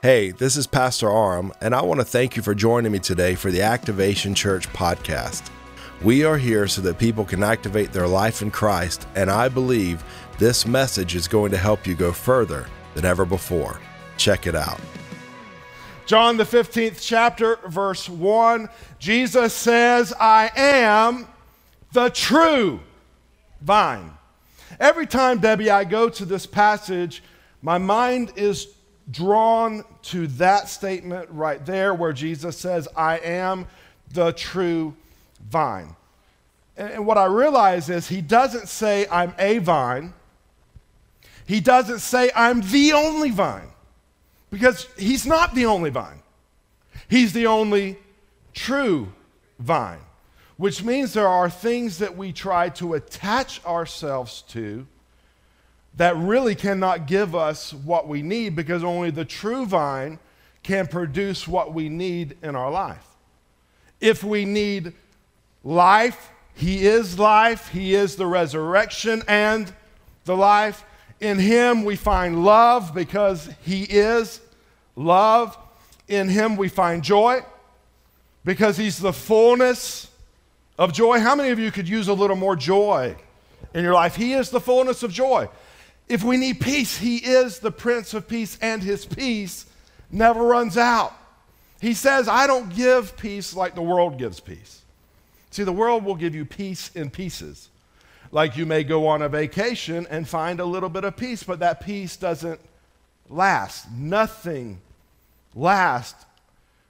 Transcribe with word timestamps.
Hey, 0.00 0.30
this 0.30 0.56
is 0.56 0.68
Pastor 0.68 1.10
Aram, 1.10 1.52
and 1.60 1.74
I 1.74 1.82
want 1.82 1.98
to 1.98 2.04
thank 2.04 2.36
you 2.36 2.42
for 2.42 2.54
joining 2.54 2.92
me 2.92 3.00
today 3.00 3.34
for 3.34 3.50
the 3.50 3.62
Activation 3.62 4.32
Church 4.32 4.68
podcast. 4.68 5.50
We 6.04 6.22
are 6.22 6.38
here 6.38 6.68
so 6.68 6.80
that 6.82 7.00
people 7.00 7.24
can 7.24 7.42
activate 7.42 7.92
their 7.92 8.06
life 8.06 8.40
in 8.40 8.52
Christ, 8.52 9.08
and 9.16 9.28
I 9.28 9.48
believe 9.48 10.04
this 10.38 10.64
message 10.64 11.16
is 11.16 11.26
going 11.26 11.50
to 11.50 11.56
help 11.56 11.84
you 11.84 11.96
go 11.96 12.12
further 12.12 12.68
than 12.94 13.04
ever 13.04 13.24
before. 13.24 13.80
Check 14.16 14.46
it 14.46 14.54
out. 14.54 14.78
John, 16.06 16.36
the 16.36 16.44
15th 16.44 17.00
chapter, 17.02 17.56
verse 17.66 18.08
1, 18.08 18.68
Jesus 19.00 19.52
says, 19.52 20.12
I 20.12 20.52
am 20.54 21.26
the 21.90 22.08
true 22.10 22.78
vine. 23.62 24.12
Every 24.78 25.08
time, 25.08 25.40
Debbie, 25.40 25.72
I 25.72 25.82
go 25.82 26.08
to 26.08 26.24
this 26.24 26.46
passage, 26.46 27.20
my 27.62 27.78
mind 27.78 28.34
is 28.36 28.68
drawn 29.10 29.84
to 30.02 30.26
that 30.26 30.68
statement 30.68 31.28
right 31.30 31.64
there 31.64 31.94
where 31.94 32.12
Jesus 32.12 32.58
says, 32.58 32.88
I 32.96 33.18
am 33.18 33.66
the 34.12 34.32
true 34.32 34.94
vine. 35.50 35.96
And, 36.76 36.92
and 36.92 37.06
what 37.06 37.18
I 37.18 37.24
realize 37.24 37.88
is 37.88 38.08
he 38.08 38.20
doesn't 38.20 38.68
say, 38.68 39.06
I'm 39.10 39.34
a 39.38 39.58
vine. 39.58 40.12
He 41.46 41.60
doesn't 41.60 42.00
say, 42.00 42.30
I'm 42.36 42.60
the 42.60 42.92
only 42.92 43.30
vine, 43.30 43.70
because 44.50 44.86
he's 44.98 45.26
not 45.26 45.54
the 45.54 45.64
only 45.64 45.88
vine. 45.88 46.20
He's 47.08 47.32
the 47.32 47.46
only 47.46 47.96
true 48.52 49.12
vine, 49.58 50.00
which 50.58 50.84
means 50.84 51.14
there 51.14 51.26
are 51.26 51.48
things 51.48 51.98
that 51.98 52.18
we 52.18 52.34
try 52.34 52.68
to 52.70 52.92
attach 52.92 53.64
ourselves 53.64 54.42
to 54.48 54.86
that 55.98 56.16
really 56.16 56.54
cannot 56.54 57.08
give 57.08 57.34
us 57.34 57.74
what 57.74 58.06
we 58.06 58.22
need 58.22 58.54
because 58.54 58.84
only 58.84 59.10
the 59.10 59.24
true 59.24 59.66
vine 59.66 60.18
can 60.62 60.86
produce 60.86 61.46
what 61.46 61.74
we 61.74 61.88
need 61.88 62.36
in 62.40 62.54
our 62.54 62.70
life. 62.70 63.04
If 64.00 64.22
we 64.22 64.44
need 64.44 64.92
life, 65.64 66.30
He 66.54 66.86
is 66.86 67.18
life, 67.18 67.68
He 67.68 67.94
is 67.94 68.14
the 68.14 68.26
resurrection 68.26 69.22
and 69.26 69.72
the 70.24 70.36
life. 70.36 70.84
In 71.20 71.36
Him 71.36 71.84
we 71.84 71.96
find 71.96 72.44
love 72.44 72.94
because 72.94 73.50
He 73.62 73.82
is 73.82 74.40
love. 74.94 75.58
In 76.06 76.28
Him 76.28 76.56
we 76.56 76.68
find 76.68 77.02
joy 77.02 77.40
because 78.44 78.76
He's 78.76 78.98
the 78.98 79.12
fullness 79.12 80.12
of 80.78 80.92
joy. 80.92 81.18
How 81.18 81.34
many 81.34 81.50
of 81.50 81.58
you 81.58 81.72
could 81.72 81.88
use 81.88 82.06
a 82.06 82.14
little 82.14 82.36
more 82.36 82.54
joy 82.54 83.16
in 83.74 83.82
your 83.82 83.94
life? 83.94 84.14
He 84.14 84.34
is 84.34 84.50
the 84.50 84.60
fullness 84.60 85.02
of 85.02 85.12
joy. 85.12 85.48
If 86.08 86.24
we 86.24 86.36
need 86.36 86.60
peace, 86.60 86.98
He 86.98 87.16
is 87.16 87.58
the 87.58 87.70
Prince 87.70 88.14
of 88.14 88.28
Peace, 88.28 88.58
and 88.60 88.82
His 88.82 89.04
peace 89.04 89.66
never 90.10 90.42
runs 90.42 90.76
out. 90.76 91.12
He 91.80 91.94
says, 91.94 92.28
I 92.28 92.46
don't 92.46 92.74
give 92.74 93.16
peace 93.16 93.54
like 93.54 93.74
the 93.74 93.82
world 93.82 94.18
gives 94.18 94.40
peace. 94.40 94.82
See, 95.50 95.64
the 95.64 95.72
world 95.72 96.04
will 96.04 96.16
give 96.16 96.34
you 96.34 96.44
peace 96.44 96.90
in 96.94 97.10
pieces. 97.10 97.68
Like 98.30 98.56
you 98.56 98.66
may 98.66 98.84
go 98.84 99.06
on 99.06 99.22
a 99.22 99.28
vacation 99.28 100.06
and 100.10 100.28
find 100.28 100.60
a 100.60 100.64
little 100.64 100.88
bit 100.88 101.04
of 101.04 101.16
peace, 101.16 101.42
but 101.42 101.60
that 101.60 101.80
peace 101.80 102.16
doesn't 102.16 102.60
last. 103.28 103.90
Nothing 103.90 104.80
lasts 105.54 106.26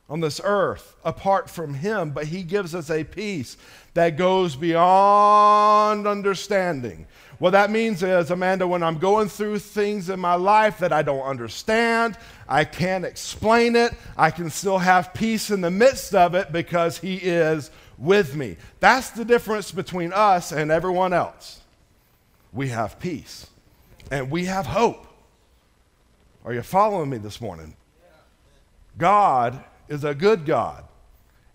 on 0.08 0.20
this 0.20 0.40
earth 0.42 0.96
apart 1.04 1.50
from 1.50 1.74
Him, 1.74 2.10
but 2.10 2.26
He 2.26 2.42
gives 2.42 2.74
us 2.74 2.90
a 2.90 3.04
peace 3.04 3.56
that 3.94 4.16
goes 4.16 4.56
beyond 4.56 6.06
understanding. 6.06 7.06
What 7.38 7.50
that 7.50 7.70
means 7.70 8.02
is, 8.02 8.30
Amanda, 8.30 8.66
when 8.66 8.82
I'm 8.82 8.98
going 8.98 9.28
through 9.28 9.60
things 9.60 10.10
in 10.10 10.18
my 10.18 10.34
life 10.34 10.78
that 10.78 10.92
I 10.92 11.02
don't 11.02 11.22
understand, 11.22 12.18
I 12.48 12.64
can't 12.64 13.04
explain 13.04 13.76
it, 13.76 13.94
I 14.16 14.32
can 14.32 14.50
still 14.50 14.78
have 14.78 15.14
peace 15.14 15.50
in 15.50 15.60
the 15.60 15.70
midst 15.70 16.14
of 16.14 16.34
it 16.34 16.50
because 16.50 16.98
He 16.98 17.16
is 17.16 17.70
with 17.96 18.34
me. 18.34 18.56
That's 18.80 19.10
the 19.10 19.24
difference 19.24 19.70
between 19.70 20.12
us 20.12 20.50
and 20.50 20.72
everyone 20.72 21.12
else. 21.12 21.60
We 22.52 22.68
have 22.68 22.98
peace 22.98 23.46
and 24.10 24.30
we 24.30 24.46
have 24.46 24.66
hope. 24.66 25.06
Are 26.44 26.52
you 26.52 26.62
following 26.62 27.10
me 27.10 27.18
this 27.18 27.40
morning? 27.40 27.76
God 28.96 29.62
is 29.88 30.02
a 30.02 30.14
good 30.14 30.44
God. 30.44 30.84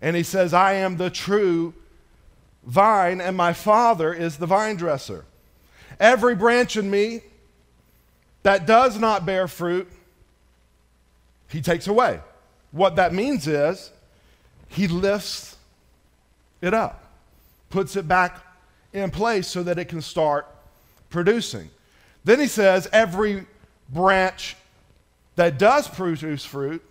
And 0.00 0.16
He 0.16 0.22
says, 0.22 0.54
I 0.54 0.74
am 0.74 0.96
the 0.96 1.10
true 1.10 1.74
vine, 2.64 3.20
and 3.20 3.36
my 3.36 3.52
Father 3.52 4.14
is 4.14 4.38
the 4.38 4.46
vine 4.46 4.76
dresser. 4.76 5.26
Every 6.00 6.34
branch 6.34 6.76
in 6.76 6.90
me 6.90 7.22
that 8.42 8.66
does 8.66 8.98
not 8.98 9.24
bear 9.24 9.48
fruit, 9.48 9.90
he 11.48 11.60
takes 11.60 11.86
away. 11.86 12.20
What 12.72 12.96
that 12.96 13.14
means 13.14 13.46
is 13.46 13.90
he 14.68 14.88
lifts 14.88 15.56
it 16.60 16.74
up, 16.74 17.04
puts 17.70 17.96
it 17.96 18.08
back 18.08 18.44
in 18.92 19.10
place 19.10 19.46
so 19.46 19.62
that 19.62 19.78
it 19.78 19.86
can 19.86 20.02
start 20.02 20.46
producing. 21.10 21.70
Then 22.24 22.40
he 22.40 22.46
says, 22.46 22.88
every 22.92 23.46
branch 23.88 24.56
that 25.36 25.58
does 25.58 25.88
produce 25.88 26.44
fruit, 26.44 26.82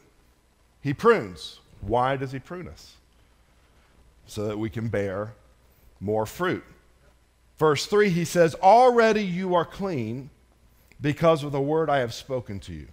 he 0.82 0.94
prunes. 0.94 1.60
Why 1.82 2.16
does 2.16 2.32
he 2.32 2.40
prune 2.40 2.68
us? 2.68 2.96
So 4.28 4.48
that 4.48 4.58
we 4.58 4.70
can 4.70 4.88
bear 4.88 5.34
more 6.00 6.26
fruit. 6.26 6.64
Verse 7.58 7.86
3, 7.86 8.10
he 8.10 8.26
says, 8.26 8.56
Already 8.56 9.24
you 9.24 9.56
are 9.56 9.66
clean 9.66 10.30
because 11.00 11.44
of 11.44 11.52
the 11.52 11.62
word 11.62 11.90
I 11.90 12.00
have 12.00 12.14
spoken 12.14 12.60
to 12.62 12.74
you. 12.74 12.88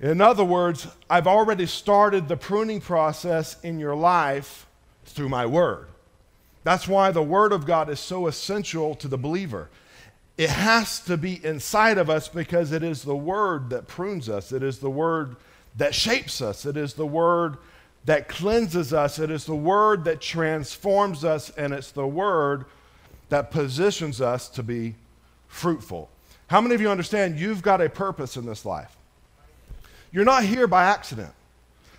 In 0.00 0.20
other 0.20 0.44
words, 0.44 0.88
I've 1.08 1.28
already 1.28 1.66
started 1.66 2.26
the 2.26 2.36
pruning 2.36 2.80
process 2.80 3.60
in 3.62 3.78
your 3.78 3.94
life 3.94 4.66
through 5.04 5.28
my 5.28 5.46
word. 5.46 5.86
That's 6.64 6.88
why 6.88 7.10
the 7.10 7.22
word 7.22 7.52
of 7.52 7.66
God 7.66 7.88
is 7.88 8.00
so 8.00 8.26
essential 8.26 8.94
to 8.96 9.08
the 9.08 9.18
believer. 9.18 9.68
It 10.36 10.50
has 10.50 11.00
to 11.00 11.16
be 11.16 11.44
inside 11.44 11.98
of 11.98 12.08
us 12.08 12.28
because 12.28 12.72
it 12.72 12.82
is 12.82 13.02
the 13.02 13.16
word 13.16 13.70
that 13.70 13.86
prunes 13.86 14.28
us, 14.28 14.50
it 14.50 14.62
is 14.62 14.78
the 14.78 14.90
word 14.90 15.36
that 15.76 15.94
shapes 15.94 16.40
us, 16.40 16.66
it 16.66 16.76
is 16.76 16.94
the 16.94 17.06
word 17.06 17.58
that 18.04 18.28
cleanses 18.28 18.92
us, 18.92 19.18
it 19.18 19.30
is 19.30 19.44
the 19.44 19.54
word 19.54 20.04
that 20.04 20.20
transforms 20.20 21.24
us, 21.24 21.50
and 21.50 21.72
it's 21.72 21.92
the 21.92 22.06
word 22.06 22.64
that 23.28 23.50
positions 23.50 24.20
us 24.20 24.48
to 24.50 24.62
be 24.62 24.94
fruitful. 25.48 26.10
How 26.48 26.60
many 26.60 26.74
of 26.74 26.80
you 26.80 26.90
understand 26.90 27.38
you've 27.38 27.62
got 27.62 27.80
a 27.80 27.88
purpose 27.88 28.36
in 28.36 28.44
this 28.44 28.64
life? 28.64 28.94
You're 30.10 30.24
not 30.24 30.44
here 30.44 30.66
by 30.66 30.84
accident. 30.84 31.32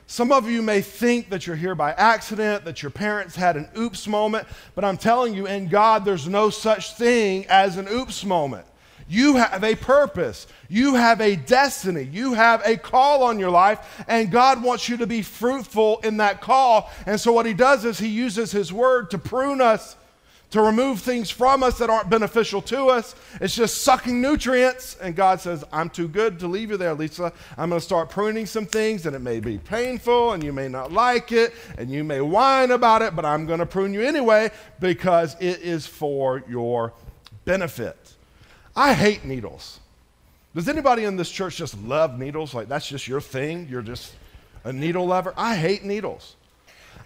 Some 0.05 0.31
of 0.31 0.47
you 0.47 0.61
may 0.61 0.81
think 0.81 1.29
that 1.29 1.47
you're 1.47 1.55
here 1.55 1.73
by 1.73 1.93
accident, 1.93 2.65
that 2.65 2.83
your 2.83 2.91
parents 2.91 3.35
had 3.35 3.57
an 3.57 3.67
oops 3.75 4.07
moment, 4.07 4.47
but 4.75 4.83
I'm 4.83 4.97
telling 4.97 5.33
you, 5.33 5.47
in 5.47 5.69
God, 5.69 6.05
there's 6.05 6.27
no 6.27 6.49
such 6.51 6.93
thing 6.93 7.45
as 7.47 7.77
an 7.77 7.87
oops 7.87 8.23
moment. 8.23 8.67
You 9.07 9.37
have 9.37 9.63
a 9.63 9.75
purpose. 9.75 10.47
You 10.69 10.95
have 10.95 11.19
a 11.19 11.35
destiny. 11.35 12.03
You 12.03 12.33
have 12.33 12.61
a 12.65 12.77
call 12.77 13.23
on 13.23 13.39
your 13.39 13.49
life, 13.49 14.03
and 14.07 14.31
God 14.31 14.63
wants 14.63 14.87
you 14.87 14.97
to 14.97 15.07
be 15.07 15.21
fruitful 15.21 15.99
in 16.03 16.17
that 16.17 16.41
call. 16.41 16.91
And 17.05 17.19
so, 17.19 17.31
what 17.33 17.45
He 17.45 17.53
does 17.53 17.85
is 17.85 17.99
He 17.99 18.07
uses 18.07 18.51
His 18.51 18.71
word 18.71 19.11
to 19.11 19.17
prune 19.17 19.61
us 19.61 19.95
to 20.53 20.61
remove 20.61 20.99
things 20.99 21.31
from 21.31 21.63
us 21.63 21.79
that 21.79 21.89
aren't 21.89 22.11
beneficial 22.11 22.61
to 22.61 22.85
us. 22.85 23.15
It's 23.41 23.55
just 23.55 23.81
sucking 23.81 24.21
nutrients. 24.21 24.95
And 25.01 25.15
God 25.15 25.41
says, 25.41 25.63
I'm 25.73 25.89
too 25.89 26.07
good 26.07 26.37
to 26.41 26.47
leave 26.47 26.69
you 26.69 26.77
there, 26.77 26.93
Lisa. 26.93 27.33
I'm 27.57 27.69
going 27.69 27.81
to 27.81 27.83
start 27.83 28.11
pruning 28.11 28.45
some 28.45 28.67
things, 28.67 29.07
and 29.07 29.15
it 29.15 29.19
may 29.19 29.39
be 29.39 29.57
painful, 29.57 30.33
and 30.33 30.43
you 30.43 30.53
may 30.53 30.67
not 30.67 30.91
like 30.91 31.31
it, 31.31 31.55
and 31.79 31.89
you 31.89 32.03
may 32.03 32.21
whine 32.21 32.69
about 32.69 33.01
it, 33.01 33.15
but 33.15 33.25
I'm 33.25 33.47
going 33.47 33.61
to 33.61 33.65
prune 33.65 33.95
you 33.95 34.01
anyway 34.03 34.51
because 34.79 35.35
it 35.39 35.61
is 35.61 35.87
for 35.87 36.43
your 36.47 36.93
benefit. 37.45 38.13
I 38.75 38.93
hate 38.93 39.25
needles. 39.25 39.79
Does 40.53 40.69
anybody 40.69 41.05
in 41.05 41.17
this 41.17 41.31
church 41.31 41.57
just 41.57 41.75
love 41.79 42.19
needles? 42.19 42.53
Like 42.53 42.67
that's 42.67 42.87
just 42.87 43.07
your 43.07 43.21
thing? 43.21 43.67
You're 43.71 43.81
just 43.81 44.13
a 44.63 44.71
needle 44.71 45.07
lover? 45.07 45.33
I 45.35 45.55
hate 45.55 45.83
needles. 45.83 46.35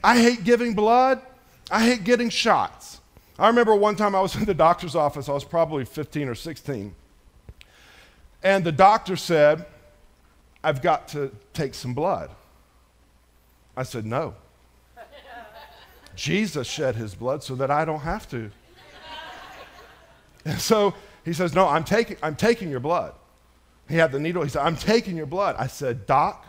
I 0.04 0.20
hate 0.20 0.44
giving 0.44 0.74
blood. 0.74 1.22
I 1.72 1.86
hate 1.86 2.04
getting 2.04 2.30
shots. 2.30 3.00
I 3.40 3.48
remember 3.48 3.76
one 3.76 3.96
time 3.96 4.16
I 4.16 4.22
was 4.22 4.36
in 4.36 4.46
the 4.46 4.54
doctor's 4.54 4.96
office, 4.96 5.30
I 5.30 5.34
was 5.34 5.44
probably 5.44 5.86
15 5.86 6.28
or 6.28 6.36
16, 6.36 6.96
and 8.44 8.64
the 8.64 8.72
doctor 8.72 9.16
said, 9.16 9.66
I've 10.64 10.82
got 10.82 11.08
to 11.10 11.32
take 11.54 11.74
some 11.74 11.94
blood. 11.94 12.30
I 13.76 13.84
said, 13.84 14.06
No. 14.06 14.34
Jesus 16.16 16.68
shed 16.68 16.96
his 16.96 17.14
blood 17.14 17.44
so 17.44 17.54
that 17.56 17.70
I 17.70 17.86
don't 17.86 18.00
have 18.00 18.28
to. 18.32 18.50
And 20.46 20.60
so 20.60 20.94
he 21.24 21.34
says, 21.34 21.54
No, 21.54 21.68
I'm 21.68 21.84
taking, 21.84 22.18
I'm 22.24 22.36
taking 22.36 22.72
your 22.72 22.80
blood. 22.80 23.14
He 23.88 23.96
had 23.96 24.12
the 24.12 24.20
needle. 24.20 24.44
He 24.44 24.50
said, 24.50 24.64
I'm 24.64 24.76
taking 24.76 25.16
your 25.16 25.26
blood. 25.26 25.56
I 25.60 25.68
said, 25.68 26.06
Doc, 26.06 26.46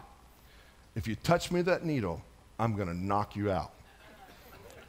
if 0.97 1.07
you 1.07 1.15
touch 1.17 1.51
me 1.51 1.61
with 1.61 1.67
that 1.67 1.85
needle, 1.85 2.23
I'm 2.59 2.75
going 2.75 2.89
to 2.89 2.97
knock 2.97 3.37
you 3.37 3.51
out. 3.51 3.73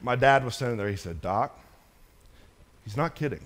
My 0.01 0.15
dad 0.15 0.45
was 0.45 0.55
standing 0.55 0.77
there. 0.77 0.89
He 0.89 0.95
said, 0.95 1.21
Doc, 1.21 1.59
He's 2.89 2.97
not 2.97 3.13
kidding. 3.13 3.45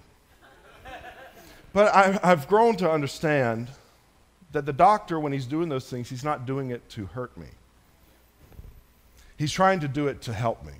But 1.73 1.93
I, 1.93 2.29
have 2.29 2.47
grown 2.47 2.77
to 2.77 2.89
understand 2.89 3.67
that 4.53 4.65
the 4.65 4.71
doctor, 4.71 5.19
when 5.19 5.33
he's 5.33 5.45
doing 5.45 5.67
those 5.67 5.89
things, 5.89 6.09
he's 6.09 6.23
not 6.23 6.45
doing 6.45 6.69
it 6.69 6.87
to 6.91 7.07
hurt 7.07 7.35
me. 7.35 7.47
He's 9.35 9.51
trying 9.51 9.81
to 9.81 9.89
do 9.89 10.07
it 10.07 10.21
to 10.21 10.33
help 10.33 10.65
me. 10.65 10.71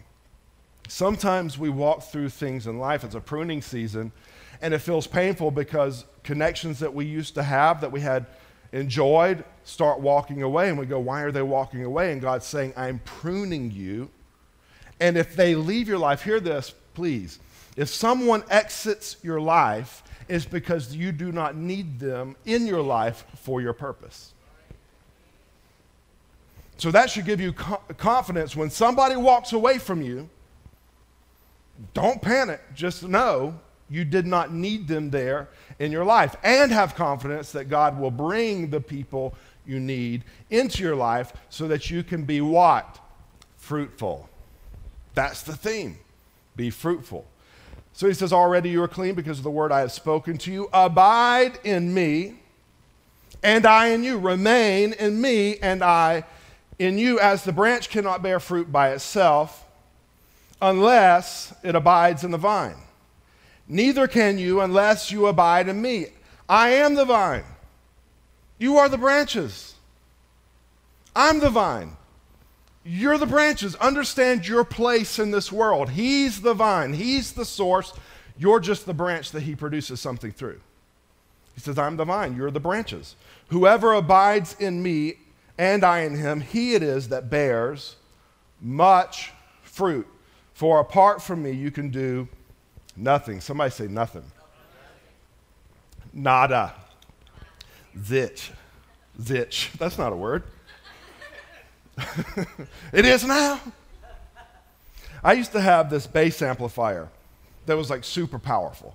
Sometimes 0.88 1.58
we 1.60 1.68
walk 1.68 2.04
through 2.04 2.30
things 2.30 2.66
in 2.66 2.80
life, 2.80 3.04
it's 3.04 3.16
a 3.16 3.20
pruning 3.20 3.62
season, 3.62 4.14
and 4.62 4.74
it 4.74 4.80
feels 4.80 5.08
painful 5.08 5.52
because 5.52 6.06
connections 6.24 6.80
that 6.80 6.94
we 6.94 7.04
used 7.04 7.34
to 7.34 7.44
have, 7.44 7.82
that 7.82 7.92
we 7.92 8.00
had 8.00 8.28
enjoyed, 8.72 9.44
start 9.66 10.00
walking 10.00 10.42
away. 10.42 10.70
And 10.70 10.78
we 10.78 10.86
go, 10.86 11.00
Why 11.00 11.24
are 11.24 11.34
they 11.34 11.42
walking 11.42 11.84
away? 11.84 12.14
And 12.14 12.22
God's 12.22 12.46
saying, 12.46 12.72
I'm 12.78 13.00
pruning 13.00 13.72
you. 13.72 14.10
And 15.02 15.18
if 15.18 15.36
they 15.36 15.54
leave 15.54 15.90
your 15.90 15.98
life, 15.98 16.24
hear 16.24 16.40
this, 16.40 16.74
please. 16.94 17.40
If 17.76 17.90
someone 17.90 18.44
exits 18.50 19.18
your 19.24 19.42
life, 19.42 20.04
it's 20.28 20.46
because 20.46 20.96
you 20.96 21.12
do 21.12 21.32
not 21.32 21.56
need 21.56 22.00
them 22.00 22.36
in 22.46 22.68
your 22.68 22.82
life 22.82 23.26
for 23.36 23.62
your 23.62 23.74
purpose. 23.74 24.34
So 26.78 26.92
that 26.92 27.10
should 27.10 27.26
give 27.26 27.40
you 27.40 27.54
confidence 27.54 28.56
when 28.56 28.70
somebody 28.70 29.16
walks 29.16 29.54
away 29.54 29.78
from 29.78 30.02
you. 30.02 30.30
Don't 31.94 32.22
panic. 32.22 32.62
Just 32.76 33.04
know 33.04 33.60
you 33.90 34.06
did 34.06 34.26
not 34.26 34.54
need 34.54 34.88
them 34.88 35.10
there 35.10 35.50
in 35.80 35.92
your 35.92 36.06
life. 36.06 36.36
And 36.44 36.72
have 36.72 36.96
confidence 36.96 37.52
that 37.52 37.66
God 37.66 38.00
will 38.00 38.12
bring 38.12 38.70
the 38.70 38.82
people 38.82 39.36
you 39.66 39.80
need 39.80 40.24
into 40.50 40.84
your 40.84 40.96
life 40.96 41.34
so 41.50 41.68
that 41.68 41.90
you 41.90 42.04
can 42.04 42.24
be 42.24 42.42
what? 42.42 43.00
Fruitful. 43.58 44.30
That's 45.14 45.44
the 45.44 45.56
theme. 45.56 45.98
Be 46.56 46.70
fruitful. 46.70 47.26
So 47.94 48.08
he 48.08 48.14
says, 48.14 48.34
Already 48.34 48.70
you 48.70 48.82
are 48.84 48.88
clean 48.88 49.16
because 49.16 49.38
of 49.38 49.44
the 49.44 49.52
word 49.52 49.72
I 49.72 49.80
have 49.82 49.92
spoken 49.92 50.38
to 50.40 50.52
you. 50.52 50.70
Abide 50.74 51.60
in 51.64 51.94
me, 51.94 52.36
and 53.42 53.66
I 53.66 53.88
in 53.88 54.04
you. 54.04 54.18
Remain 54.18 54.94
in 54.94 55.22
me, 55.22 55.58
and 55.58 55.84
I 55.84 56.26
in 56.80 56.98
you, 56.98 57.20
as 57.20 57.44
the 57.44 57.52
branch 57.52 57.90
cannot 57.90 58.24
bear 58.24 58.40
fruit 58.40 58.72
by 58.72 58.90
itself 58.90 59.66
unless 60.62 61.54
it 61.62 61.76
abides 61.76 62.24
in 62.24 62.32
the 62.32 62.38
vine. 62.38 62.78
Neither 63.68 64.08
can 64.08 64.38
you 64.38 64.62
unless 64.62 65.12
you 65.12 65.28
abide 65.28 65.68
in 65.68 65.82
me. 65.82 66.08
I 66.48 66.70
am 66.70 66.96
the 66.96 67.06
vine. 67.06 67.44
You 68.58 68.78
are 68.78 68.88
the 68.88 68.98
branches. 68.98 69.76
I'm 71.16 71.40
the 71.40 71.50
vine. 71.50 71.96
You're 72.86 73.18
the 73.18 73.26
branches. 73.26 73.76
Understand 73.76 74.48
your 74.48 74.64
place 74.64 75.20
in 75.20 75.32
this 75.32 75.52
world. 75.52 75.92
He's 75.92 76.42
the 76.42 76.54
vine, 76.54 76.94
He's 76.94 77.34
the 77.34 77.46
source. 77.46 77.94
You're 78.38 78.60
just 78.60 78.86
the 78.86 78.94
branch 78.94 79.32
that 79.32 79.44
He 79.44 79.56
produces 79.56 80.02
something 80.02 80.32
through. 80.32 80.60
He 81.54 81.62
says, 81.62 81.78
I'm 81.78 81.98
the 81.98 82.06
vine, 82.06 82.36
you're 82.36 82.52
the 82.52 82.60
branches. 82.60 83.16
Whoever 83.50 83.94
abides 83.94 84.56
in 84.60 84.82
me 84.82 85.16
and 85.58 85.84
I 85.84 86.00
in 86.00 86.16
him, 86.16 86.42
he 86.42 86.74
it 86.74 86.84
is 86.84 87.10
that 87.10 87.30
bears 87.30 87.96
much 88.60 89.32
fruit. 89.62 90.08
For 90.54 90.80
apart 90.80 91.22
from 91.22 91.44
me, 91.44 91.52
you 91.52 91.72
can 91.72 91.90
do 91.90 92.28
nothing. 92.96 93.42
Somebody 93.42 93.72
say 93.72 93.88
nothing. 93.88 94.24
Nada. 96.12 96.74
Zitch. 97.98 98.52
Zitch. 99.20 99.72
That's 99.74 99.98
not 99.98 100.14
a 100.14 100.16
word. 100.16 100.44
it 102.94 103.06
is 103.06 103.24
now. 103.24 103.60
I 105.24 105.34
used 105.34 105.52
to 105.54 105.62
have 105.62 105.90
this 105.90 106.06
bass 106.06 106.42
amplifier 106.42 107.08
that 107.66 107.78
was 107.78 107.90
like 107.90 108.04
super 108.04 108.40
powerful. 108.40 108.94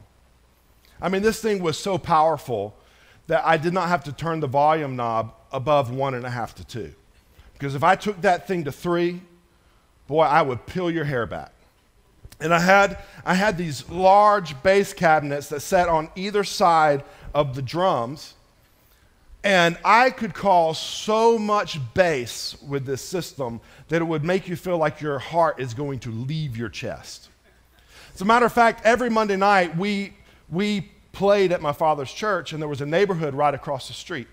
I 1.01 1.09
mean, 1.09 1.23
this 1.23 1.41
thing 1.41 1.63
was 1.63 1.79
so 1.79 1.97
powerful 1.97 2.75
that 3.29 3.45
I 3.47 3.57
did 3.57 3.73
not 3.73 3.89
have 3.89 4.05
to 4.05 4.13
turn 4.13 4.41
the 4.41 4.47
volume 4.47 4.97
knob 4.97 5.33
above 5.53 5.91
one 5.91 6.15
and 6.15 6.27
a 6.27 6.31
half 6.31 6.55
to 6.57 6.65
two. 6.65 6.93
Because 7.55 7.75
if 7.75 7.83
I 7.83 7.95
took 7.95 8.21
that 8.23 8.47
thing 8.47 8.65
to 8.65 8.73
three, 8.73 9.21
boy, 10.07 10.23
I 10.23 10.43
would 10.43 10.67
peel 10.67 10.91
your 10.91 11.05
hair 11.05 11.27
back. 11.27 11.53
And 12.41 12.55
I 12.55 12.61
had, 12.61 12.99
I 13.25 13.35
had 13.35 13.59
these 13.59 13.89
large 13.89 14.61
bass 14.63 14.93
cabinets 14.93 15.49
that 15.49 15.61
sat 15.61 15.89
on 15.89 16.09
either 16.15 16.45
side 16.45 17.05
of 17.35 17.55
the 17.55 17.63
drums 17.63 18.35
and 19.45 19.79
I 19.85 20.11
could 20.11 20.35
call 20.35 20.75
so 20.75 21.39
much 21.39 21.79
bass 21.95 22.57
with 22.67 22.85
this 22.85 23.03
system 23.03 23.61
that 23.89 24.03
it 24.03 24.05
would 24.05 24.25
make 24.25 24.49
you 24.49 24.57
feel 24.57 24.79
like 24.79 25.01
your 25.01 25.19
heart 25.19 25.61
is 25.61 25.75
going 25.75 26.01
to 26.01 26.11
leave 26.11 26.57
your 26.57 26.69
chest. 26.69 27.29
As 28.15 28.21
a 28.21 28.25
matter 28.25 28.47
of 28.47 28.53
fact, 28.53 28.85
every 28.85 29.11
Monday 29.11 29.37
night 29.37 29.77
we, 29.77 30.13
we 30.51 30.91
played 31.13 31.53
at 31.53 31.63
my 31.63 31.73
father's 31.73 32.13
church, 32.13 32.53
and 32.53 32.61
there 32.61 32.69
was 32.69 32.81
a 32.81 32.87
neighborhood 32.87 33.35
right 33.35 33.55
across 33.55 33.89
the 33.89 33.95
street. 33.95 34.29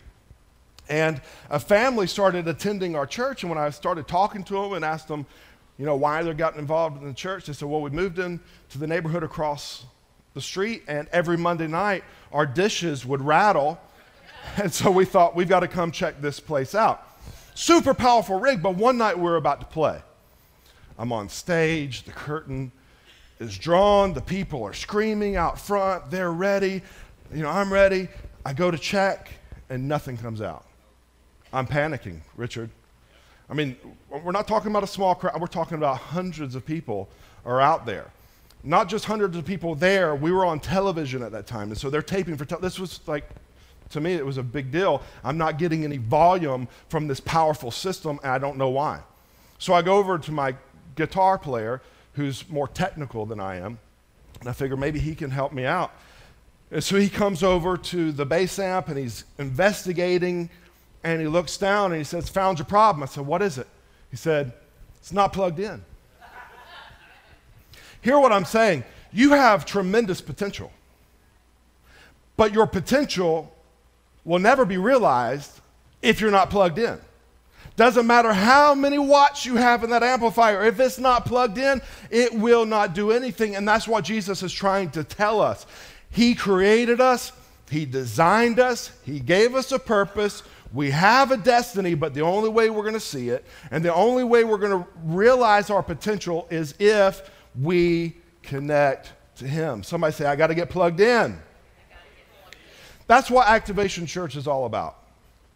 And 0.89 1.21
a 1.49 1.59
family 1.59 2.07
started 2.07 2.47
attending 2.47 2.95
our 2.95 3.05
church, 3.05 3.43
and 3.43 3.49
when 3.49 3.59
I 3.59 3.69
started 3.69 4.07
talking 4.07 4.43
to 4.45 4.53
them 4.53 4.73
and 4.73 4.85
asked 4.85 5.07
them, 5.07 5.25
you 5.77 5.85
know, 5.85 5.95
why 5.95 6.23
they're 6.23 6.33
gotten 6.33 6.59
involved 6.59 7.01
in 7.01 7.07
the 7.07 7.13
church, 7.13 7.45
they 7.45 7.53
said, 7.53 7.67
well, 7.67 7.81
we 7.81 7.89
moved 7.89 8.19
in 8.19 8.39
to 8.69 8.77
the 8.77 8.87
neighborhood 8.87 9.23
across 9.23 9.85
the 10.33 10.41
street, 10.41 10.83
and 10.87 11.07
every 11.11 11.37
Monday 11.37 11.67
night 11.67 12.03
our 12.31 12.45
dishes 12.45 13.05
would 13.05 13.21
rattle 13.21 13.79
And 14.57 14.73
so 14.73 14.91
we 14.91 15.05
thought, 15.05 15.35
we've 15.35 15.49
got 15.49 15.61
to 15.61 15.67
come 15.67 15.91
check 15.91 16.21
this 16.21 16.39
place 16.39 16.75
out. 16.75 17.05
Super 17.55 17.93
powerful 17.93 18.39
rig, 18.39 18.61
but 18.61 18.75
one 18.75 18.97
night 18.97 19.17
we 19.17 19.23
we're 19.23 19.37
about 19.37 19.59
to 19.61 19.65
play. 19.65 20.01
I'm 20.97 21.11
on 21.11 21.29
stage, 21.29 22.03
the 22.03 22.11
curtain 22.11 22.71
is 23.39 23.57
drawn, 23.57 24.13
the 24.13 24.21
people 24.21 24.63
are 24.63 24.73
screaming 24.73 25.35
out 25.35 25.59
front, 25.59 26.09
they're 26.09 26.31
ready. 26.31 26.81
You 27.33 27.43
know, 27.43 27.49
I'm 27.49 27.71
ready. 27.71 28.07
I 28.45 28.53
go 28.53 28.71
to 28.71 28.77
check, 28.77 29.29
and 29.69 29.87
nothing 29.87 30.17
comes 30.17 30.41
out. 30.41 30.65
I'm 31.51 31.67
panicking, 31.67 32.21
Richard. 32.35 32.69
I 33.49 33.53
mean, 33.53 33.75
we're 34.09 34.31
not 34.31 34.47
talking 34.47 34.71
about 34.71 34.83
a 34.83 34.87
small 34.87 35.15
crowd, 35.15 35.39
we're 35.39 35.47
talking 35.47 35.77
about 35.77 35.97
hundreds 35.97 36.55
of 36.55 36.65
people 36.65 37.09
are 37.45 37.61
out 37.61 37.85
there. 37.85 38.11
Not 38.63 38.89
just 38.89 39.05
hundreds 39.05 39.37
of 39.37 39.45
people 39.45 39.75
there, 39.75 40.15
we 40.15 40.31
were 40.31 40.45
on 40.45 40.59
television 40.59 41.21
at 41.21 41.31
that 41.31 41.45
time, 41.45 41.69
and 41.69 41.77
so 41.77 41.89
they're 41.89 42.01
taping 42.01 42.35
for, 42.37 42.45
te- 42.45 42.55
this 42.61 42.79
was 42.79 42.99
like 43.07 43.29
to 43.89 44.01
me, 44.01 44.13
it 44.13 44.25
was 44.25 44.37
a 44.37 44.43
big 44.43 44.71
deal. 44.71 45.01
I'm 45.23 45.37
not 45.37 45.57
getting 45.57 45.83
any 45.83 45.97
volume 45.97 46.67
from 46.89 47.07
this 47.07 47.19
powerful 47.19 47.71
system, 47.71 48.19
and 48.23 48.31
I 48.31 48.37
don't 48.37 48.57
know 48.57 48.69
why. 48.69 49.01
So 49.59 49.73
I 49.73 49.81
go 49.81 49.97
over 49.97 50.17
to 50.17 50.31
my 50.31 50.55
guitar 50.95 51.37
player, 51.37 51.81
who's 52.13 52.47
more 52.49 52.67
technical 52.67 53.25
than 53.25 53.39
I 53.39 53.57
am, 53.57 53.79
and 54.39 54.49
I 54.49 54.53
figure 54.53 54.77
maybe 54.77 54.99
he 54.99 55.15
can 55.15 55.31
help 55.31 55.53
me 55.53 55.65
out. 55.65 55.91
And 56.71 56.83
so 56.83 56.97
he 56.97 57.09
comes 57.09 57.43
over 57.43 57.77
to 57.77 58.11
the 58.11 58.25
bass 58.25 58.57
amp 58.59 58.87
and 58.89 58.97
he's 58.97 59.23
investigating, 59.37 60.49
and 61.03 61.21
he 61.21 61.27
looks 61.27 61.57
down 61.57 61.91
and 61.91 61.99
he 61.99 62.03
says, 62.03 62.27
Found 62.29 62.59
your 62.59 62.65
problem. 62.65 63.03
I 63.03 63.05
said, 63.05 63.25
What 63.25 63.41
is 63.41 63.57
it? 63.57 63.67
He 64.09 64.17
said, 64.17 64.53
It's 64.97 65.13
not 65.13 65.31
plugged 65.31 65.59
in. 65.59 65.83
Hear 68.01 68.19
what 68.19 68.31
I'm 68.31 68.45
saying. 68.45 68.83
You 69.11 69.31
have 69.31 69.65
tremendous 69.65 70.21
potential, 70.21 70.71
but 72.35 72.53
your 72.53 72.67
potential 72.67 73.54
will 74.25 74.39
never 74.39 74.65
be 74.65 74.77
realized 74.77 75.61
if 76.01 76.19
you're 76.19 76.31
not 76.31 76.49
plugged 76.49 76.79
in. 76.79 76.99
Doesn't 77.75 78.07
matter 78.07 78.31
how 78.31 78.73
many 78.73 78.97
watts 78.97 79.45
you 79.45 79.57
have 79.57 79.83
in 79.83 79.89
that 79.89 80.01
amplifier, 80.03 80.65
if 80.65 80.79
it's 80.79 80.97
not 80.97 81.25
plugged 81.25 81.57
in, 81.57 81.81
it 82.09 82.33
will 82.33 82.65
not 82.65 82.93
do 82.93 83.11
anything. 83.11 83.55
And 83.55 83.67
that's 83.67 83.87
what 83.87 84.05
Jesus 84.05 84.43
is 84.43 84.53
trying 84.53 84.91
to 84.91 85.03
tell 85.03 85.41
us. 85.41 85.65
He 86.09 86.35
created 86.35 87.01
us, 87.01 87.33
He 87.69 87.85
designed 87.85 88.59
us, 88.59 88.91
He 89.03 89.19
gave 89.19 89.55
us 89.55 89.71
a 89.71 89.79
purpose. 89.79 90.43
We 90.73 90.91
have 90.91 91.31
a 91.31 91.37
destiny, 91.37 91.93
but 91.95 92.13
the 92.13 92.21
only 92.21 92.49
way 92.49 92.69
we're 92.69 92.81
going 92.81 92.93
to 92.93 92.99
see 92.99 93.29
it 93.29 93.45
and 93.71 93.83
the 93.83 93.93
only 93.93 94.23
way 94.23 94.43
we're 94.43 94.57
going 94.57 94.83
to 94.83 94.89
realize 95.03 95.69
our 95.69 95.83
potential 95.83 96.47
is 96.49 96.75
if 96.79 97.29
we 97.61 98.15
connect 98.41 99.13
to 99.37 99.47
Him. 99.47 99.83
Somebody 99.83 100.13
say, 100.13 100.25
I 100.25 100.35
got 100.35 100.47
to 100.47 100.55
get 100.55 100.69
plugged 100.69 101.01
in. 101.01 101.39
That's 103.07 103.29
what 103.29 103.47
Activation 103.47 104.05
Church 104.05 104.35
is 104.35 104.47
all 104.47 104.65
about. 104.65 104.97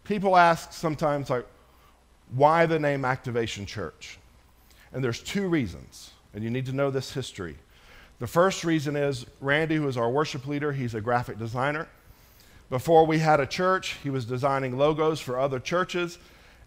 People 0.04 0.36
ask 0.36 0.72
sometimes, 0.72 1.30
like, 1.30 1.46
why 2.34 2.66
the 2.66 2.78
name 2.78 3.04
Activation 3.04 3.66
Church? 3.66 4.18
And 4.92 5.02
there's 5.02 5.20
two 5.20 5.48
reasons, 5.48 6.10
and 6.34 6.44
you 6.44 6.50
need 6.50 6.66
to 6.66 6.72
know 6.72 6.90
this 6.90 7.12
history. 7.12 7.56
The 8.18 8.26
first 8.26 8.64
reason 8.64 8.96
is 8.96 9.26
Randy, 9.40 9.76
who 9.76 9.88
is 9.88 9.96
our 9.96 10.10
worship 10.10 10.46
leader, 10.46 10.72
he's 10.72 10.94
a 10.94 11.00
graphic 11.00 11.38
designer. 11.38 11.88
Before 12.68 13.04
we 13.04 13.18
had 13.18 13.40
a 13.40 13.46
church, 13.46 13.96
he 14.02 14.10
was 14.10 14.24
designing 14.24 14.78
logos 14.78 15.18
for 15.18 15.38
other 15.38 15.58
churches, 15.58 16.18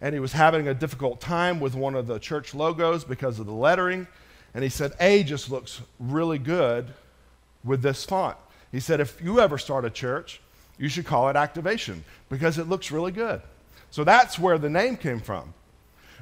and 0.02 0.14
he 0.14 0.20
was 0.20 0.34
having 0.34 0.68
a 0.68 0.74
difficult 0.74 1.22
time 1.22 1.60
with 1.62 1.76
one 1.76 1.96
of 1.96 2.08
the 2.08 2.20
church 2.20 2.54
logos 2.54 3.06
because 3.06 3.40
of 3.40 3.46
the 3.46 3.54
lettering. 3.54 4.08
And 4.54 4.64
he 4.64 4.70
said, 4.70 4.94
A 5.00 5.24
just 5.24 5.50
looks 5.50 5.82
really 6.00 6.40
good 6.40 6.94
with 7.64 7.82
this 7.82 8.04
font. 8.04 8.38
He 8.72 8.80
said, 8.80 9.00
if 9.00 9.22
you 9.22 9.40
ever 9.40 9.58
start 9.58 9.86
a 9.86 9.90
church, 9.90 10.42
you 10.78 10.90
should 10.90 11.06
call 11.06 11.30
it 11.30 11.36
activation 11.36 12.04
because 12.30 12.58
it 12.58 12.68
looks 12.68 12.92
really 12.92 13.12
good. 13.12 13.42
So 13.92 14.04
that's 14.04 14.40
where 14.40 14.58
the 14.58 14.70
name 14.70 14.98
came 14.98 15.20
from. 15.20 15.54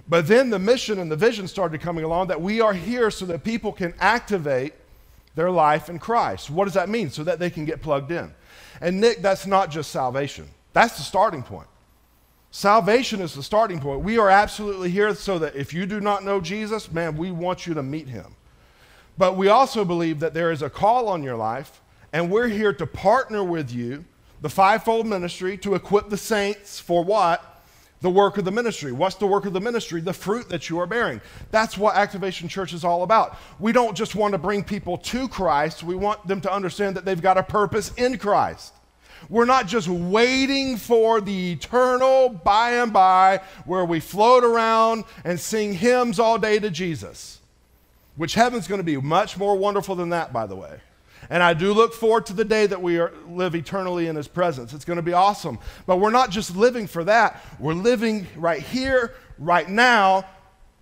But 0.07 0.27
then 0.27 0.49
the 0.49 0.59
mission 0.59 0.99
and 0.99 1.11
the 1.11 1.15
vision 1.15 1.47
started 1.47 1.79
coming 1.79 2.03
along 2.03 2.27
that 2.27 2.41
we 2.41 2.59
are 2.59 2.73
here 2.73 3.11
so 3.11 3.25
that 3.27 3.43
people 3.43 3.71
can 3.71 3.93
activate 3.99 4.73
their 5.35 5.51
life 5.51 5.89
in 5.89 5.99
Christ. 5.99 6.49
What 6.49 6.65
does 6.65 6.73
that 6.73 6.89
mean? 6.89 7.09
So 7.09 7.23
that 7.23 7.39
they 7.39 7.49
can 7.49 7.65
get 7.65 7.81
plugged 7.81 8.11
in. 8.11 8.33
And 8.81 8.99
Nick, 8.99 9.21
that's 9.21 9.45
not 9.45 9.71
just 9.71 9.91
salvation, 9.91 10.47
that's 10.73 10.97
the 10.97 11.03
starting 11.03 11.43
point. 11.43 11.67
Salvation 12.53 13.21
is 13.21 13.33
the 13.33 13.43
starting 13.43 13.79
point. 13.79 14.01
We 14.01 14.17
are 14.17 14.29
absolutely 14.29 14.89
here 14.89 15.15
so 15.15 15.39
that 15.39 15.55
if 15.55 15.73
you 15.73 15.85
do 15.85 16.01
not 16.01 16.25
know 16.25 16.41
Jesus, 16.41 16.91
man, 16.91 17.15
we 17.15 17.31
want 17.31 17.65
you 17.65 17.73
to 17.73 17.83
meet 17.83 18.09
him. 18.09 18.35
But 19.17 19.37
we 19.37 19.47
also 19.47 19.85
believe 19.85 20.19
that 20.19 20.33
there 20.33 20.51
is 20.51 20.61
a 20.61 20.69
call 20.69 21.07
on 21.07 21.23
your 21.23 21.37
life, 21.37 21.81
and 22.11 22.29
we're 22.29 22.49
here 22.49 22.73
to 22.73 22.85
partner 22.85 23.41
with 23.41 23.71
you, 23.71 24.03
the 24.41 24.49
fivefold 24.49 25.07
ministry, 25.07 25.57
to 25.59 25.75
equip 25.75 26.09
the 26.09 26.17
saints 26.17 26.79
for 26.79 27.03
what? 27.03 27.47
The 28.01 28.09
work 28.09 28.39
of 28.39 28.45
the 28.45 28.51
ministry. 28.51 28.91
What's 28.91 29.15
the 29.15 29.27
work 29.27 29.45
of 29.45 29.53
the 29.53 29.61
ministry? 29.61 30.01
The 30.01 30.13
fruit 30.13 30.49
that 30.49 30.69
you 30.69 30.79
are 30.79 30.87
bearing. 30.87 31.21
That's 31.51 31.77
what 31.77 31.95
Activation 31.95 32.47
Church 32.47 32.73
is 32.73 32.83
all 32.83 33.03
about. 33.03 33.37
We 33.59 33.71
don't 33.71 33.95
just 33.95 34.15
want 34.15 34.31
to 34.31 34.39
bring 34.39 34.63
people 34.63 34.97
to 34.97 35.27
Christ, 35.27 35.83
we 35.83 35.95
want 35.95 36.27
them 36.27 36.41
to 36.41 36.51
understand 36.51 36.95
that 36.97 37.05
they've 37.05 37.21
got 37.21 37.37
a 37.37 37.43
purpose 37.43 37.93
in 37.93 38.17
Christ. 38.17 38.73
We're 39.29 39.45
not 39.45 39.67
just 39.67 39.87
waiting 39.87 40.77
for 40.77 41.21
the 41.21 41.51
eternal 41.51 42.29
by 42.29 42.71
and 42.71 42.91
by 42.91 43.41
where 43.65 43.85
we 43.85 43.99
float 43.99 44.43
around 44.43 45.05
and 45.23 45.39
sing 45.39 45.73
hymns 45.73 46.19
all 46.19 46.39
day 46.39 46.57
to 46.57 46.71
Jesus, 46.71 47.39
which 48.15 48.33
heaven's 48.33 48.67
going 48.67 48.79
to 48.79 48.83
be 48.83 48.97
much 48.97 49.37
more 49.37 49.55
wonderful 49.55 49.95
than 49.95 50.09
that, 50.09 50.33
by 50.33 50.47
the 50.47 50.55
way. 50.55 50.79
And 51.29 51.41
I 51.43 51.53
do 51.53 51.73
look 51.73 51.93
forward 51.93 52.25
to 52.27 52.33
the 52.33 52.43
day 52.43 52.65
that 52.65 52.81
we 52.81 52.99
are, 52.99 53.13
live 53.27 53.55
eternally 53.55 54.07
in 54.07 54.15
His 54.15 54.27
presence. 54.27 54.73
It's 54.73 54.85
going 54.85 54.97
to 54.97 55.03
be 55.03 55.13
awesome. 55.13 55.59
But 55.85 55.97
we're 55.97 56.11
not 56.11 56.29
just 56.29 56.55
living 56.55 56.87
for 56.87 57.03
that, 57.05 57.43
we're 57.59 57.73
living 57.73 58.27
right 58.35 58.61
here, 58.61 59.13
right 59.37 59.69
now, 59.69 60.25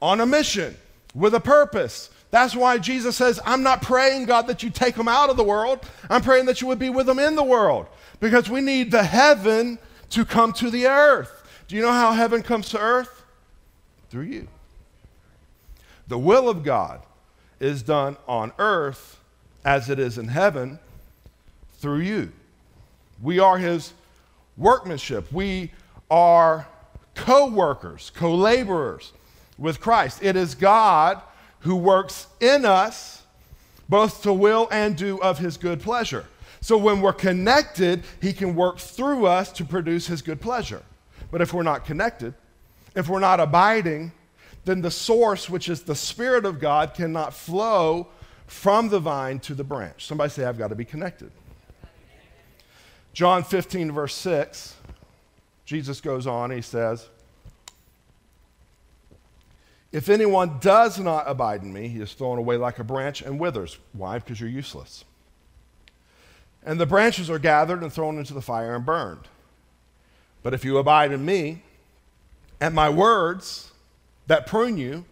on 0.02 0.22
a 0.22 0.26
mission 0.26 0.76
with 1.14 1.34
a 1.36 1.40
purpose. 1.40 2.10
That's 2.32 2.56
why 2.56 2.78
Jesus 2.78 3.16
says, 3.16 3.40
I'm 3.44 3.64
not 3.64 3.82
praying, 3.82 4.26
God, 4.26 4.48
that 4.48 4.62
you 4.62 4.70
take 4.70 4.96
them 4.96 5.08
out 5.08 5.30
of 5.30 5.38
the 5.38 5.44
world. 5.44 5.80
I'm 6.10 6.22
praying 6.22 6.46
that 6.46 6.62
you 6.62 6.68
would 6.68 6.80
be 6.80 6.90
with 6.90 7.08
them 7.08 7.20
in 7.20 7.36
the 7.36 7.44
world 7.44 7.88
because 8.20 8.50
we 8.50 8.62
need 8.62 8.92
the 8.92 9.04
heaven 9.04 9.80
to 10.12 10.26
come 10.26 10.54
to 10.54 10.70
the 10.70 10.86
earth. 10.88 11.32
Do 11.68 11.76
you 11.76 11.82
know 11.82 11.92
how 11.92 12.12
heaven 12.12 12.44
comes 12.44 12.70
to 12.70 12.80
earth? 12.80 13.24
Through 14.10 14.24
you. 14.24 14.48
The 16.08 16.18
will 16.18 16.50
of 16.50 16.64
God 16.64 17.02
is 17.60 17.84
done 17.84 18.18
on 18.28 18.52
earth 18.58 19.19
as 19.64 19.90
it 19.90 20.00
is 20.00 20.18
in 20.18 20.28
heaven 20.28 20.80
through 21.80 22.00
you. 22.00 22.32
We 23.22 23.40
are 23.40 23.58
his 23.58 23.94
workmanship. 24.58 25.32
We 25.32 25.72
are 26.10 26.68
co 27.16 27.48
workers, 27.48 28.12
co 28.16 28.34
laborers 28.34 29.14
with 29.58 29.80
Christ. 29.80 30.24
It 30.24 30.36
is 30.36 30.56
God 30.56 31.22
who 31.62 31.76
works 31.76 32.28
in 32.40 32.66
us 32.66 33.24
both 33.90 34.22
to 34.22 34.32
will 34.32 34.68
and 34.72 34.96
do 34.96 35.20
of 35.22 35.40
his 35.40 35.58
good 35.58 35.82
pleasure. 35.82 36.26
So 36.62 36.78
when 36.78 37.02
we're 37.02 37.14
connected, 37.14 38.04
He 38.22 38.34
can 38.34 38.56
work 38.56 38.80
through 38.80 39.26
us 39.26 39.52
to 39.54 39.66
produce 39.66 40.08
His 40.08 40.22
good 40.22 40.42
pleasure. 40.42 40.84
But 41.32 41.42
if 41.42 41.54
we're 41.54 41.64
not 41.64 41.86
connected, 41.86 42.34
if 42.96 43.08
we're 43.08 43.20
not 43.20 43.40
abiding, 43.40 44.12
then 44.66 44.82
the 44.82 44.92
source, 44.92 45.50
which 45.50 45.70
is 45.70 45.84
the 45.84 45.96
Spirit 45.96 46.46
of 46.46 46.60
God, 46.60 46.94
cannot 46.94 47.34
flow 47.34 48.08
from 48.50 48.90
the 48.90 49.00
vine 49.00 49.40
to 49.40 49.54
the 49.54 49.64
branch. 49.64 50.08
Somebody 50.08 50.32
say, 50.32 50.44
I've 50.44 50.58
got 50.58 50.70
to 50.70 50.76
be 50.76 50.84
connected. 50.84 51.32
John 53.14 53.44
15, 53.44 53.92
verse 53.92 54.16
6, 54.16 54.76
Jesus 55.66 56.02
goes 56.02 56.26
on, 56.26 56.50
he 56.50 56.62
says, 56.62 57.08
If 59.92 60.10
anyone 60.10 60.58
does 60.60 61.00
not 61.00 61.26
abide 61.28 61.62
in 61.62 61.72
me, 61.72 61.88
he 61.88 62.02
is 62.02 62.14
thrown 62.14 62.40
away 62.40 62.58
like 62.58 62.80
a 62.80 62.84
branch 62.84 63.22
and 63.22 63.40
withers. 63.40 63.78
Why? 63.94 64.18
Because 64.18 64.40
you're 64.40 64.50
useless. 64.50 65.06
And 66.64 66.80
the 66.80 66.86
branches 66.88 67.30
are 67.30 67.40
gathered 67.40 67.84
and 67.84 67.94
thrown 67.94 68.18
into 68.18 68.34
the 68.34 68.42
fire 68.42 68.76
and 68.76 68.86
burned. 68.86 69.28
But 70.42 70.56
if 70.56 70.66
you 70.66 70.78
abide 70.80 71.12
in 71.12 71.24
me, 71.24 71.62
and 72.60 72.74
my 72.74 72.90
words 72.90 73.72
that 74.28 74.48
prune 74.48 74.78
you, 74.78 75.06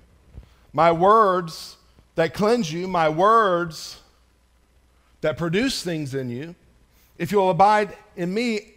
my 0.74 0.92
words 0.92 1.77
that 2.18 2.34
cleanse 2.34 2.74
you, 2.74 2.88
my 2.88 3.08
words 3.08 4.02
that 5.22 5.38
produce 5.38 5.84
things 5.84 6.16
in 6.16 6.32
you, 6.32 6.56
if 7.20 7.32
you'll 7.32 7.52
abide 7.52 7.96
in 8.16 8.34
me 8.34 8.74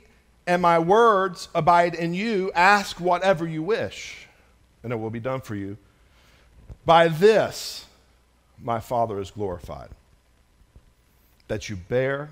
and 0.47 0.61
my 0.61 0.78
words 0.78 1.49
abide 1.54 1.94
in 1.94 2.12
you, 2.12 2.52
ask 2.54 3.00
whatever 3.00 3.49
you 3.49 3.62
wish, 3.62 4.26
and 4.82 4.92
it 4.92 4.97
will 4.97 5.09
be 5.09 5.20
done 5.20 5.40
for 5.40 5.54
you. 5.54 5.78
By 6.85 7.09
this, 7.09 7.87
my 8.62 8.78
Father 8.78 9.18
is 9.18 9.30
glorified, 9.30 9.88
that 11.49 11.70
you 11.70 11.76
bear 11.76 12.28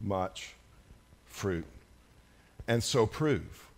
much 0.00 0.54
fruit, 1.26 1.66
and 2.66 2.82
so 2.82 3.06
prove 3.06 3.68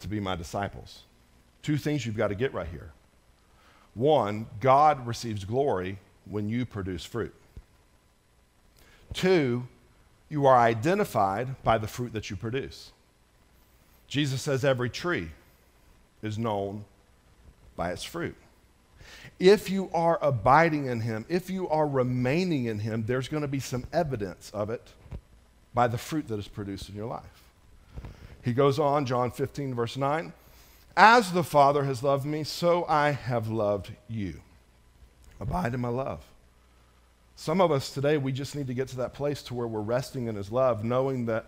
to 0.00 0.08
be 0.08 0.20
my 0.20 0.36
disciples. 0.36 1.00
Two 1.62 1.78
things 1.78 2.04
you've 2.04 2.14
got 2.14 2.28
to 2.28 2.34
get 2.34 2.52
right 2.52 2.68
here. 2.68 2.92
One, 3.96 4.46
God 4.60 5.06
receives 5.06 5.46
glory 5.46 5.98
when 6.26 6.50
you 6.50 6.66
produce 6.66 7.04
fruit. 7.04 7.34
Two, 9.14 9.66
you 10.28 10.44
are 10.44 10.58
identified 10.58 11.62
by 11.64 11.78
the 11.78 11.86
fruit 11.86 12.12
that 12.12 12.28
you 12.28 12.36
produce. 12.36 12.92
Jesus 14.06 14.42
says 14.42 14.64
every 14.66 14.90
tree 14.90 15.30
is 16.22 16.36
known 16.36 16.84
by 17.74 17.90
its 17.90 18.04
fruit. 18.04 18.36
If 19.38 19.70
you 19.70 19.90
are 19.94 20.18
abiding 20.20 20.86
in 20.86 21.00
Him, 21.00 21.24
if 21.28 21.48
you 21.48 21.66
are 21.68 21.88
remaining 21.88 22.66
in 22.66 22.80
Him, 22.80 23.04
there's 23.06 23.28
going 23.28 23.42
to 23.42 23.48
be 23.48 23.60
some 23.60 23.84
evidence 23.94 24.50
of 24.52 24.68
it 24.68 24.92
by 25.72 25.88
the 25.88 25.98
fruit 25.98 26.28
that 26.28 26.38
is 26.38 26.48
produced 26.48 26.90
in 26.90 26.96
your 26.96 27.06
life. 27.06 27.22
He 28.42 28.52
goes 28.52 28.78
on, 28.78 29.06
John 29.06 29.30
15, 29.30 29.74
verse 29.74 29.96
9 29.96 30.34
As 30.96 31.32
the 31.32 31.44
Father 31.44 31.84
has 31.84 32.02
loved 32.02 32.24
me, 32.24 32.44
so 32.44 32.84
I 32.88 33.10
have 33.10 33.48
loved 33.48 33.92
you. 34.08 34.40
Abide 35.38 35.74
in 35.74 35.80
my 35.80 35.88
love. 35.88 36.24
Some 37.34 37.60
of 37.60 37.70
us 37.70 37.90
today, 37.90 38.16
we 38.16 38.32
just 38.32 38.56
need 38.56 38.66
to 38.68 38.74
get 38.74 38.88
to 38.88 38.96
that 38.96 39.12
place 39.12 39.42
to 39.44 39.54
where 39.54 39.66
we're 39.66 39.80
resting 39.80 40.26
in 40.26 40.36
His 40.36 40.50
love, 40.50 40.84
knowing 40.84 41.26
that 41.26 41.46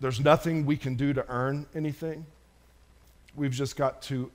there's 0.00 0.20
nothing 0.20 0.66
we 0.66 0.76
can 0.76 0.94
do 0.94 1.14
to 1.14 1.24
earn 1.28 1.66
anything. 1.74 2.26
We've 3.34 3.50
just 3.50 3.76
got 3.76 4.02
to 4.02 4.30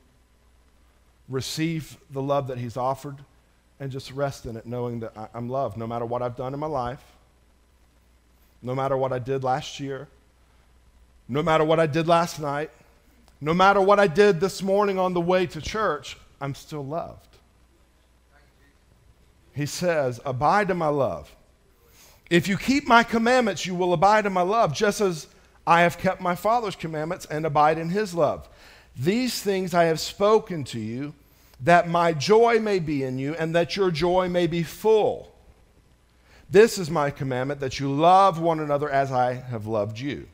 receive 1.28 1.98
the 2.10 2.22
love 2.22 2.48
that 2.48 2.58
He's 2.58 2.78
offered 2.78 3.18
and 3.80 3.92
just 3.92 4.12
rest 4.12 4.48
in 4.48 4.58
it, 4.58 4.66
knowing 4.66 5.02
that 5.02 5.14
I'm 5.34 5.50
loved 5.50 5.78
no 5.78 5.86
matter 5.86 6.06
what 6.06 6.24
I've 6.24 6.36
done 6.36 6.54
in 6.54 6.60
my 6.60 6.68
life 6.68 7.04
no 8.62 8.76
matter 8.76 8.98
what 8.98 9.14
I 9.14 9.20
did 9.20 9.44
last 9.44 9.80
year, 9.80 10.08
no 11.28 11.42
matter 11.42 11.64
what 11.64 11.80
I 11.80 11.88
did 11.88 12.08
last 12.08 12.40
night, 12.40 12.72
no 13.42 13.54
matter 13.54 13.82
what 13.82 14.00
I 14.00 14.08
did 14.08 14.40
this 14.40 14.62
morning 14.62 15.00
on 15.00 15.14
the 15.14 15.22
way 15.22 15.46
to 15.48 15.62
church, 15.62 16.18
I'm 16.42 16.56
still 16.56 16.86
loved. 16.86 17.26
He 19.54 19.66
says, 19.66 20.20
Abide 20.26 20.70
in 20.72 20.78
my 20.78 20.88
love. 20.88 21.34
If 22.30 22.48
you 22.48 22.58
keep 22.58 22.88
my 22.88 23.04
commandments, 23.04 23.66
you 23.66 23.76
will 23.76 23.94
abide 23.94 24.26
in 24.26 24.34
my 24.34 24.42
love, 24.42 24.74
just 24.74 25.02
as 25.02 25.28
I 25.66 25.82
have 25.82 25.98
kept 25.98 26.22
my 26.22 26.36
Father's 26.36 26.76
commandments 26.76 27.26
and 27.26 27.46
abide 27.46 27.78
in 27.78 27.90
his 27.90 28.14
love. 28.14 28.48
These 28.96 29.42
things 29.42 29.74
I 29.74 29.86
have 29.86 30.00
spoken 30.00 30.64
to 30.66 30.80
you, 30.80 31.14
that 31.62 31.90
my 31.90 32.14
joy 32.14 32.60
may 32.60 32.80
be 32.80 33.04
in 33.04 33.18
you, 33.18 33.36
and 33.36 33.56
that 33.56 33.76
your 33.76 33.92
joy 33.92 34.30
may 34.30 34.48
be 34.48 34.64
full. 34.64 35.32
This 36.50 36.78
is 36.78 36.90
my 36.90 37.12
commandment 37.12 37.60
that 37.60 37.80
you 37.80 37.92
love 37.92 38.40
one 38.40 38.60
another 38.60 38.90
as 38.90 39.12
I 39.12 39.34
have 39.34 39.68
loved 39.68 40.00
you. 40.00 40.28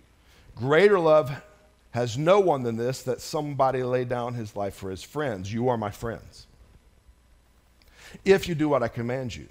Greater 0.56 1.00
love 1.00 1.32
has 1.96 2.18
no 2.18 2.42
one 2.42 2.64
than 2.64 2.76
this 2.76 3.04
that 3.04 3.22
somebody 3.22 3.82
lay 3.82 4.04
down 4.04 4.34
his 4.34 4.54
life 4.54 4.76
for 4.76 4.92
his 4.92 5.02
friends. 5.02 5.54
You 5.54 5.70
are 5.70 5.78
my 5.78 5.92
friends. 5.92 6.46
If 8.26 8.50
you 8.50 8.54
do 8.54 8.68
what 8.68 8.84
I 8.84 8.90
command 8.90 9.34
you, 9.34 9.48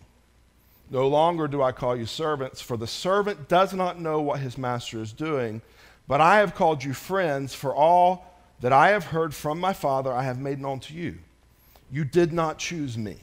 no 0.91 1.09
longer 1.09 1.49
do 1.49 1.63
I 1.63 1.73
call 1.73 1.97
you 1.97 2.05
servants, 2.05 2.61
for 2.61 2.77
the 2.77 2.87
servant 2.87 3.49
does 3.49 3.73
not 3.73 3.99
know 3.99 4.21
what 4.21 4.41
his 4.41 4.59
master 4.59 5.01
is 5.01 5.11
doing, 5.11 5.63
but 6.07 6.21
I 6.21 6.41
have 6.41 6.55
called 6.55 6.85
you 6.85 6.93
friends, 6.93 7.55
for 7.55 7.75
all 7.75 8.27
that 8.61 8.75
I 8.75 8.91
have 8.91 9.05
heard 9.05 9.35
from 9.35 9.59
my 9.59 9.73
Father 9.73 10.13
I 10.13 10.25
have 10.25 10.39
made 10.39 10.61
known 10.61 10.81
to 10.81 10.93
you. 10.93 11.17
You 11.91 12.05
did 12.05 12.35
not 12.35 12.59
choose 12.59 12.99
me, 12.99 13.17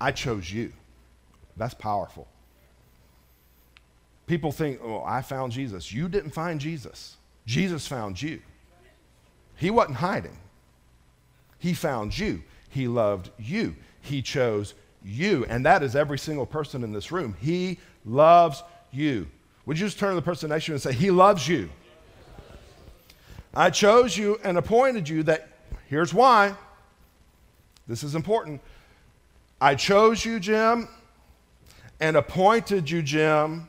I 0.00 0.10
chose 0.10 0.50
you. 0.50 0.72
That's 1.56 1.74
powerful. 1.74 2.26
People 4.26 4.50
think, 4.50 4.80
oh, 4.82 5.04
I 5.06 5.22
found 5.22 5.52
Jesus. 5.52 5.92
You 5.92 6.08
didn't 6.08 6.32
find 6.32 6.60
Jesus, 6.60 7.16
Jesus 7.46 7.86
found 7.86 8.20
you. 8.20 8.40
He 9.56 9.70
wasn't 9.70 9.96
hiding, 9.96 10.36
He 11.58 11.72
found 11.72 12.16
you. 12.18 12.42
He 12.68 12.88
loved 12.88 13.30
you. 13.38 13.74
He 14.02 14.20
chose 14.20 14.74
you. 15.02 15.46
And 15.48 15.64
that 15.64 15.82
is 15.82 15.96
every 15.96 16.18
single 16.18 16.44
person 16.44 16.84
in 16.84 16.92
this 16.92 17.10
room. 17.10 17.34
He 17.40 17.78
loves 18.04 18.62
you. 18.92 19.28
Would 19.64 19.78
you 19.78 19.86
just 19.86 19.98
turn 19.98 20.10
to 20.10 20.16
the 20.16 20.22
person 20.22 20.50
next 20.50 20.66
to 20.66 20.72
you 20.72 20.74
and 20.74 20.82
say, 20.82 20.92
He 20.92 21.10
loves 21.10 21.48
you? 21.48 21.70
I 23.54 23.70
chose 23.70 24.16
you 24.16 24.38
and 24.44 24.58
appointed 24.58 25.08
you 25.08 25.22
that, 25.22 25.48
here's 25.88 26.12
why. 26.12 26.54
This 27.88 28.02
is 28.02 28.14
important. 28.14 28.60
I 29.60 29.74
chose 29.74 30.24
you, 30.24 30.38
Jim, 30.38 30.88
and 31.98 32.16
appointed 32.16 32.90
you, 32.90 33.00
Jim, 33.00 33.68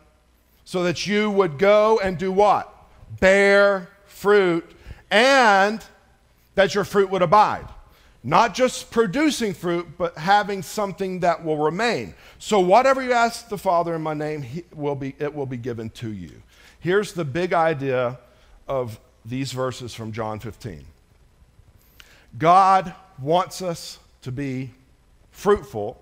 so 0.66 0.84
that 0.84 1.08
you 1.08 1.32
would 1.32 1.58
go 1.58 2.00
and 2.00 2.18
do 2.18 2.32
what? 2.32 2.74
Bear 3.20 3.90
fruit 4.06 4.70
and 5.10 5.84
that 6.56 6.76
your 6.76 6.84
fruit 6.84 7.10
would 7.10 7.22
abide. 7.22 7.68
Not 8.24 8.54
just 8.54 8.92
producing 8.92 9.54
fruit, 9.54 9.88
but 9.98 10.18
having 10.18 10.62
something 10.62 11.22
that 11.22 11.46
will 11.46 11.58
remain. 11.58 12.14
So 12.40 12.60
whatever 12.60 13.02
you 13.02 13.14
ask 13.14 13.48
the 13.48 13.58
Father 13.58 13.96
in 13.96 14.02
my 14.02 14.14
name, 14.14 14.46
will 14.74 14.96
be, 14.96 15.16
it 15.20 15.34
will 15.34 15.46
be 15.46 15.58
given 15.58 15.90
to 15.92 16.12
you. 16.12 16.42
Here's 16.80 17.14
the 17.14 17.24
big 17.24 17.54
idea 17.54 18.20
of 18.68 19.00
these 19.24 19.52
verses 19.52 19.94
from 19.94 20.12
John 20.12 20.40
15. 20.40 20.84
God 22.38 22.94
wants 23.22 23.62
us 23.62 24.00
to 24.24 24.32
be 24.32 24.72
fruitful, 25.32 26.02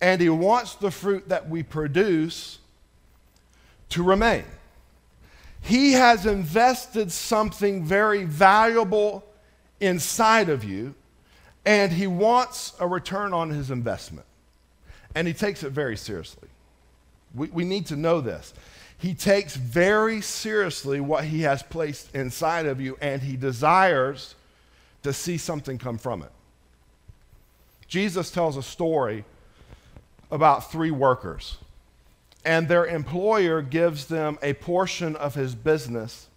and 0.00 0.20
He 0.20 0.28
wants 0.28 0.74
the 0.74 0.90
fruit 0.90 1.28
that 1.28 1.48
we 1.48 1.62
produce 1.62 2.58
to 3.88 4.02
remain. 4.02 4.44
He 5.64 5.92
has 5.92 6.26
invested 6.26 7.10
something 7.10 7.84
very 7.84 8.24
valuable 8.24 9.24
inside 9.80 10.50
of 10.50 10.62
you, 10.62 10.94
and 11.64 11.90
He 11.90 12.06
wants 12.06 12.74
a 12.78 12.86
return 12.86 13.32
on 13.32 13.48
His 13.48 13.70
investment. 13.70 14.26
And 15.14 15.26
He 15.26 15.32
takes 15.32 15.62
it 15.62 15.70
very 15.70 15.96
seriously. 15.96 16.48
We, 17.34 17.48
we 17.48 17.64
need 17.64 17.86
to 17.86 17.96
know 17.96 18.20
this. 18.20 18.52
He 18.98 19.14
takes 19.14 19.56
very 19.56 20.20
seriously 20.20 21.00
what 21.00 21.24
He 21.24 21.40
has 21.42 21.62
placed 21.62 22.14
inside 22.14 22.66
of 22.66 22.78
you, 22.78 22.98
and 23.00 23.22
He 23.22 23.36
desires 23.36 24.34
to 25.02 25.14
see 25.14 25.38
something 25.38 25.78
come 25.78 25.96
from 25.96 26.22
it. 26.22 26.30
Jesus 27.88 28.30
tells 28.30 28.58
a 28.58 28.62
story 28.62 29.24
about 30.30 30.70
three 30.70 30.90
workers, 30.90 31.56
and 32.44 32.68
their 32.68 32.86
employer 32.86 33.62
gives 33.62 34.06
them 34.06 34.38
a 34.42 34.52
portion 34.54 35.16
of 35.16 35.34
his 35.34 35.54
business. 35.54 36.28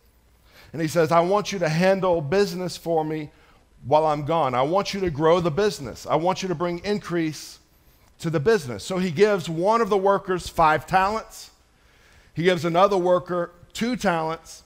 And 0.73 0.81
he 0.81 0.87
says, 0.87 1.11
I 1.11 1.19
want 1.21 1.51
you 1.51 1.59
to 1.59 1.69
handle 1.69 2.21
business 2.21 2.77
for 2.77 3.03
me 3.03 3.29
while 3.85 4.05
I'm 4.05 4.25
gone. 4.25 4.53
I 4.53 4.61
want 4.61 4.93
you 4.93 4.99
to 5.01 5.09
grow 5.09 5.39
the 5.39 5.51
business. 5.51 6.05
I 6.05 6.15
want 6.15 6.41
you 6.41 6.47
to 6.49 6.55
bring 6.55 6.79
increase 6.79 7.59
to 8.19 8.29
the 8.29 8.39
business. 8.39 8.83
So 8.83 8.97
he 8.97 9.11
gives 9.11 9.49
one 9.49 9.81
of 9.81 9.89
the 9.89 9.97
workers 9.97 10.47
five 10.47 10.87
talents, 10.87 11.51
he 12.33 12.43
gives 12.43 12.65
another 12.65 12.97
worker 12.97 13.51
two 13.73 13.95
talents, 13.95 14.63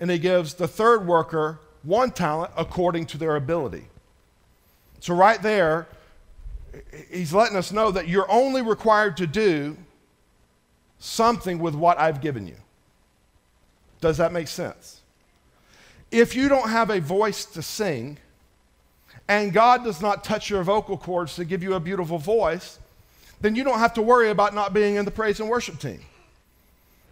and 0.00 0.10
he 0.10 0.18
gives 0.18 0.54
the 0.54 0.68
third 0.68 1.06
worker 1.06 1.58
one 1.82 2.10
talent 2.10 2.52
according 2.56 3.06
to 3.06 3.18
their 3.18 3.36
ability. 3.36 3.84
So, 5.00 5.14
right 5.14 5.40
there, 5.42 5.86
he's 7.10 7.32
letting 7.32 7.56
us 7.56 7.72
know 7.72 7.90
that 7.90 8.08
you're 8.08 8.30
only 8.30 8.62
required 8.62 9.18
to 9.18 9.26
do 9.26 9.76
something 11.04 11.58
with 11.58 11.74
what 11.74 11.98
I've 11.98 12.22
given 12.22 12.46
you. 12.46 12.56
Does 14.00 14.16
that 14.16 14.32
make 14.32 14.48
sense? 14.48 15.02
If 16.10 16.34
you 16.34 16.48
don't 16.48 16.70
have 16.70 16.88
a 16.88 17.00
voice 17.00 17.44
to 17.44 17.62
sing, 17.62 18.16
and 19.28 19.52
God 19.52 19.84
does 19.84 20.00
not 20.00 20.24
touch 20.24 20.48
your 20.48 20.62
vocal 20.62 20.96
cords 20.96 21.36
to 21.36 21.44
give 21.44 21.62
you 21.62 21.74
a 21.74 21.80
beautiful 21.80 22.18
voice, 22.18 22.78
then 23.40 23.54
you 23.54 23.64
don't 23.64 23.78
have 23.78 23.92
to 23.94 24.02
worry 24.02 24.30
about 24.30 24.54
not 24.54 24.72
being 24.72 24.96
in 24.96 25.04
the 25.04 25.10
praise 25.10 25.40
and 25.40 25.48
worship 25.48 25.78
team. 25.78 26.00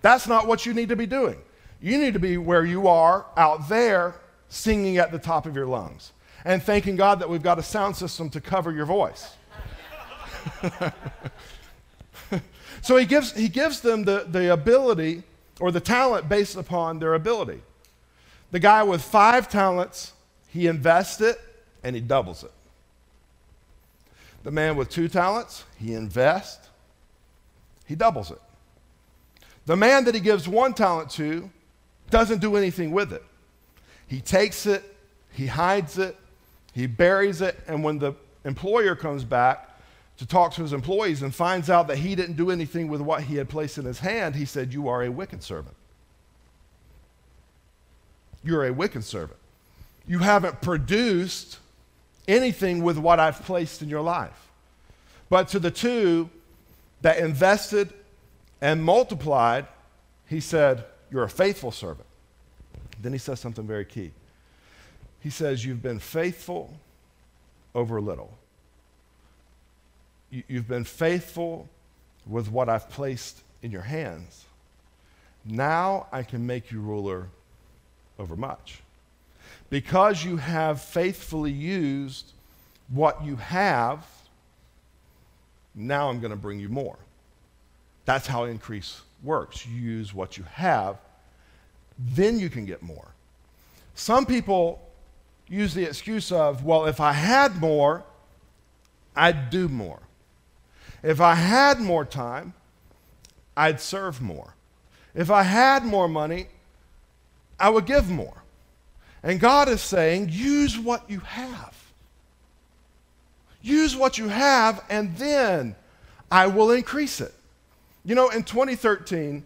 That's 0.01 0.27
not 0.27 0.47
what 0.47 0.65
you 0.65 0.73
need 0.73 0.89
to 0.89 0.97
be 0.97 1.07
doing. 1.07 1.37
You 1.81 1.99
need 1.99 2.15
to 2.15 2.21
be 2.21 2.39
where 2.39 2.65
you 2.65 2.89
are 2.89 3.27
out 3.37 3.69
there 3.69 4.15
singing 4.49 4.97
at 4.97 5.13
the 5.13 5.19
top 5.19 5.45
of 5.45 5.55
your 5.55 5.67
lungs 5.67 6.13
and 6.45 6.63
thanking 6.63 6.97
God 6.97 7.21
that 7.21 7.29
we've 7.29 7.43
got 7.43 7.59
a 7.59 7.63
sound 7.63 7.95
system 7.97 8.31
to 8.31 8.41
cover 8.41 8.73
your 8.73 8.87
voice. 8.87 9.37
so 12.83 12.97
he 12.97 13.07
gives, 13.07 13.33
he 13.33 13.49
gives 13.49 13.81
them 13.81 14.05
the, 14.05 14.27
the 14.29 14.53
ability 14.53 15.23
or 15.61 15.71
the 15.71 15.81
talent 15.81 16.29
based 16.29 16.57
upon 16.57 16.99
their 16.99 17.15
ability. 17.15 17.63
The 18.51 18.59
guy 18.59 18.83
with 18.83 19.01
five 19.01 19.49
talents, 19.49 20.13
he 20.49 20.67
invests 20.67 21.21
it 21.21 21.41
and 21.85 21.95
he 21.95 22.03
doubles 22.03 22.43
it. 22.43 22.51
The 24.43 24.51
man 24.51 24.77
with 24.77 24.91
two 24.91 25.09
talents, 25.09 25.65
he 25.79 25.95
invests, 25.95 26.69
he 27.87 27.95
doubles 27.95 28.33
it. 28.33 28.41
The 29.65 29.77
man 29.77 30.05
that 30.05 30.15
he 30.15 30.21
gives 30.21 30.49
one 30.49 30.75
talent 30.75 31.09
to 31.11 31.49
doesn't 32.11 32.41
do 32.41 32.57
anything 32.57 32.91
with 32.91 33.13
it. 33.13 33.25
He 34.09 34.21
takes 34.21 34.67
it, 34.67 34.83
he 35.31 35.47
hides 35.47 35.99
it, 35.99 36.17
he 36.75 36.89
buries 36.89 37.41
it, 37.41 37.61
and 37.69 37.85
when 37.85 37.99
the 38.01 38.15
employer 38.45 38.97
comes 38.97 39.23
back 39.23 39.71
to 40.23 40.29
talk 40.29 40.53
to 40.55 40.63
his 40.63 40.73
employees 40.73 41.23
and 41.23 41.35
finds 41.35 41.69
out 41.69 41.89
that 41.89 41.99
he 41.99 42.15
didn't 42.15 42.37
do 42.37 42.53
anything 42.53 42.87
with 42.87 43.01
what 43.01 43.25
he 43.25 43.35
had 43.35 43.49
placed 43.49 43.77
in 43.77 43.85
his 43.85 43.99
hand, 43.99 44.37
he 44.37 44.45
said, 44.45 44.73
You 44.73 44.87
are 44.87 45.03
a 45.03 45.11
wicked 45.11 45.43
servant. 45.43 45.75
You're 48.45 48.67
a 48.67 48.73
wicked 48.73 49.03
servant. 49.03 49.41
You 50.07 50.21
haven't 50.21 50.63
produced 50.63 51.59
anything 52.29 52.85
with 52.85 52.99
what 52.99 53.19
I've 53.19 53.43
placed 53.43 53.83
in 53.83 53.89
your 53.89 54.01
life. 54.01 54.49
But 55.29 55.49
to 55.49 55.59
the 55.59 55.73
two 55.73 56.31
that 57.01 57.19
invested 57.19 57.93
and 58.61 58.85
multiplied, 58.85 59.67
he 60.29 60.39
said, 60.39 60.85
You're 61.11 61.25
a 61.25 61.29
faithful 61.29 61.73
servant. 61.73 62.07
Then 63.01 63.13
he 63.13 63.19
says 63.19 63.41
something 63.41 63.67
very 63.67 63.85
key. 63.85 64.13
He 65.19 65.31
says, 65.31 65.65
You've 65.65 65.83
been 65.83 65.99
faithful 65.99 66.73
over 67.75 68.01
little. 68.01 68.39
You've 70.33 70.67
been 70.67 70.85
faithful 70.85 71.69
with 72.27 72.51
what 72.51 72.69
I've 72.69 72.89
placed 72.89 73.43
in 73.63 73.71
your 73.71 73.83
hands. 73.83 74.47
Now 75.45 76.07
I 76.11 76.23
can 76.23 76.47
make 76.47 76.73
you 76.73 76.81
ruler 76.81 77.29
over 78.19 78.35
much. 78.37 78.81
Because 79.71 80.25
you 80.25 80.37
have 80.37 80.81
faithfully 80.81 81.53
used 81.53 82.33
what 82.89 83.25
you 83.25 83.37
have, 83.37 84.07
now 85.75 86.09
I'm 86.09 86.21
going 86.21 86.31
to 86.31 86.37
bring 86.37 86.61
you 86.61 86.69
more. 86.69 86.97
That's 88.05 88.27
how 88.27 88.45
increase 88.45 89.01
works. 89.23 89.67
You 89.67 89.81
use 89.81 90.15
what 90.15 90.37
you 90.39 90.45
have 90.45 90.99
then 91.99 92.39
you 92.39 92.51
can 92.51 92.65
get 92.65 92.83
more. 92.83 93.09
Some 93.95 94.27
people 94.27 94.81
use 95.49 95.75
the 95.75 95.85
excuse 95.85 96.33
of, 96.33 96.65
well, 96.65 96.87
if 96.87 97.01
I 97.01 97.13
had 97.13 97.61
more, 97.61 98.05
I'd 99.15 99.51
do 99.51 99.69
more. 99.69 100.01
If 101.03 101.21
I 101.21 101.35
had 101.35 101.81
more 101.81 102.05
time, 102.05 102.55
I'd 103.57 103.81
serve 103.81 104.21
more. 104.21 104.55
If 105.15 105.31
I 105.31 105.43
had 105.43 105.85
more 105.85 106.09
money, 106.09 106.47
I 107.59 107.69
would 107.71 107.87
give 107.87 108.09
more. 108.09 108.43
And 109.23 109.39
God 109.39 109.69
is 109.69 109.81
saying, 109.81 110.31
use 110.31 110.79
what 110.79 111.09
you 111.09 111.21
have. 111.21 111.77
Use 113.61 113.95
what 113.95 114.19
you 114.19 114.29
have, 114.29 114.85
and 114.89 115.17
then 115.17 115.77
I 116.31 116.49
will 116.49 116.73
increase 116.73 117.21
it. 117.21 117.33
You 118.05 118.15
know, 118.15 118.31
in 118.31 118.43
2013, 118.43 119.45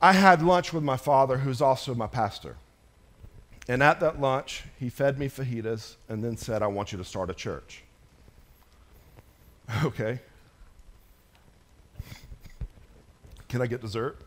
I 0.00 0.12
had 0.12 0.42
lunch 0.42 0.72
with 0.72 0.84
my 0.84 0.96
father, 0.96 1.38
who's 1.38 1.60
also 1.60 1.94
my 1.94 2.06
pastor. 2.06 2.56
And 3.66 3.82
at 3.82 4.00
that 4.00 4.20
lunch, 4.20 4.64
he 4.78 4.90
fed 4.90 5.18
me 5.18 5.28
fajitas 5.28 5.94
and 6.08 6.22
then 6.22 6.36
said, 6.36 6.62
I 6.62 6.66
want 6.66 6.92
you 6.92 6.98
to 6.98 7.04
start 7.04 7.30
a 7.30 7.34
church. 7.34 7.83
Okay. 9.84 10.20
Can 13.48 13.62
I 13.62 13.66
get 13.66 13.80
dessert? 13.80 14.18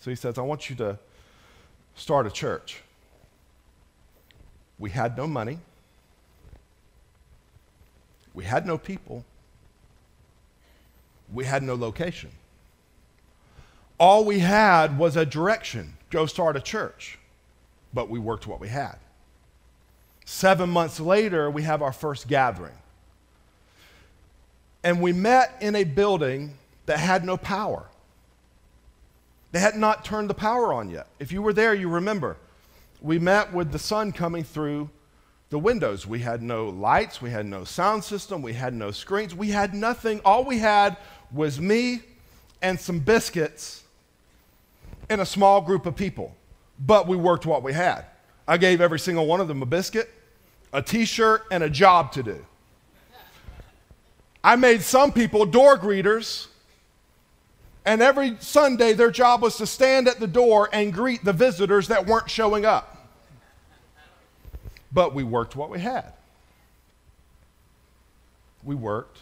So 0.00 0.10
he 0.10 0.16
says, 0.16 0.38
I 0.38 0.42
want 0.42 0.68
you 0.68 0.76
to 0.76 0.98
start 1.94 2.26
a 2.26 2.30
church. 2.30 2.82
We 4.78 4.90
had 4.90 5.16
no 5.16 5.26
money, 5.26 5.58
we 8.34 8.44
had 8.44 8.66
no 8.66 8.76
people, 8.76 9.24
we 11.32 11.44
had 11.44 11.62
no 11.62 11.74
location 11.74 12.30
all 14.02 14.24
we 14.24 14.40
had 14.40 14.98
was 14.98 15.16
a 15.16 15.24
direction 15.24 15.96
go 16.10 16.26
start 16.26 16.56
a 16.56 16.60
church. 16.60 17.20
But 17.94 18.10
we 18.10 18.18
worked 18.18 18.48
what 18.48 18.58
we 18.58 18.66
had. 18.66 18.96
Seven 20.24 20.70
months 20.70 20.98
later, 20.98 21.48
we 21.48 21.62
have 21.62 21.82
our 21.82 21.92
first 21.92 22.26
gathering. 22.26 22.74
And 24.84 25.00
we 25.00 25.12
met 25.12 25.56
in 25.60 25.76
a 25.76 25.84
building 25.84 26.54
that 26.86 26.98
had 26.98 27.24
no 27.24 27.36
power. 27.36 27.86
They 29.52 29.60
had 29.60 29.76
not 29.76 30.04
turned 30.04 30.30
the 30.30 30.34
power 30.34 30.72
on 30.72 30.90
yet. 30.90 31.06
If 31.20 31.30
you 31.30 31.42
were 31.42 31.52
there, 31.52 31.74
you 31.74 31.88
remember. 31.88 32.36
We 33.00 33.18
met 33.18 33.52
with 33.52 33.70
the 33.70 33.78
sun 33.78 34.12
coming 34.12 34.44
through 34.44 34.90
the 35.50 35.58
windows. 35.58 36.06
We 36.06 36.20
had 36.20 36.42
no 36.42 36.70
lights, 36.70 37.20
we 37.20 37.30
had 37.30 37.44
no 37.44 37.64
sound 37.64 38.02
system, 38.02 38.40
we 38.40 38.54
had 38.54 38.72
no 38.72 38.90
screens, 38.90 39.34
we 39.34 39.50
had 39.50 39.74
nothing. 39.74 40.20
All 40.24 40.44
we 40.44 40.58
had 40.58 40.96
was 41.30 41.60
me 41.60 42.00
and 42.62 42.80
some 42.80 43.00
biscuits 43.00 43.84
and 45.10 45.20
a 45.20 45.26
small 45.26 45.60
group 45.60 45.84
of 45.84 45.94
people, 45.94 46.34
but 46.78 47.06
we 47.06 47.16
worked 47.16 47.44
what 47.44 47.62
we 47.62 47.74
had. 47.74 48.06
I 48.48 48.56
gave 48.56 48.80
every 48.80 48.98
single 48.98 49.26
one 49.26 49.40
of 49.40 49.48
them 49.48 49.60
a 49.60 49.66
biscuit, 49.66 50.08
a 50.72 50.80
t 50.80 51.04
shirt, 51.04 51.42
and 51.50 51.62
a 51.62 51.68
job 51.68 52.12
to 52.12 52.22
do. 52.22 52.46
I 54.44 54.56
made 54.56 54.82
some 54.82 55.12
people 55.12 55.46
door 55.46 55.78
greeters 55.78 56.48
And 57.84 58.00
every 58.00 58.36
Sunday, 58.38 58.92
their 58.92 59.10
job 59.10 59.42
was 59.42 59.56
to 59.56 59.66
stand 59.66 60.06
at 60.06 60.20
the 60.20 60.26
door 60.26 60.68
and 60.72 60.92
greet 60.92 61.24
the 61.24 61.32
visitors 61.32 61.88
that 61.88 62.06
weren't 62.06 62.30
showing 62.30 62.64
up. 62.64 63.08
But 64.92 65.14
we 65.14 65.24
worked 65.24 65.56
what 65.56 65.70
we 65.70 65.80
had. 65.80 66.12
We 68.62 68.74
worked 68.76 69.18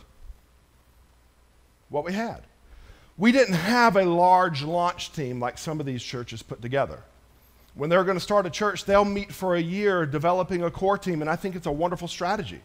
what 1.88 2.04
we 2.04 2.12
had. 2.12 2.42
We 3.16 3.32
didn't 3.32 3.54
have 3.54 3.96
a 3.96 4.04
large 4.04 4.62
launch 4.62 5.12
team 5.12 5.40
like 5.40 5.56
some 5.56 5.80
of 5.80 5.86
these 5.86 6.02
churches 6.02 6.42
put 6.42 6.60
together. 6.60 7.02
When 7.74 7.88
they're 7.88 8.04
going 8.04 8.16
to 8.16 8.22
start 8.22 8.46
a 8.46 8.50
church, 8.50 8.84
they'll 8.84 9.04
meet 9.04 9.32
for 9.32 9.54
a 9.54 9.60
year 9.60 10.04
developing 10.04 10.62
a 10.64 10.70
core 10.70 10.98
team, 10.98 11.22
and 11.22 11.30
I 11.30 11.36
think 11.36 11.56
it's 11.56 11.66
a 11.66 11.72
wonderful 11.72 12.08
strategy. 12.08 12.60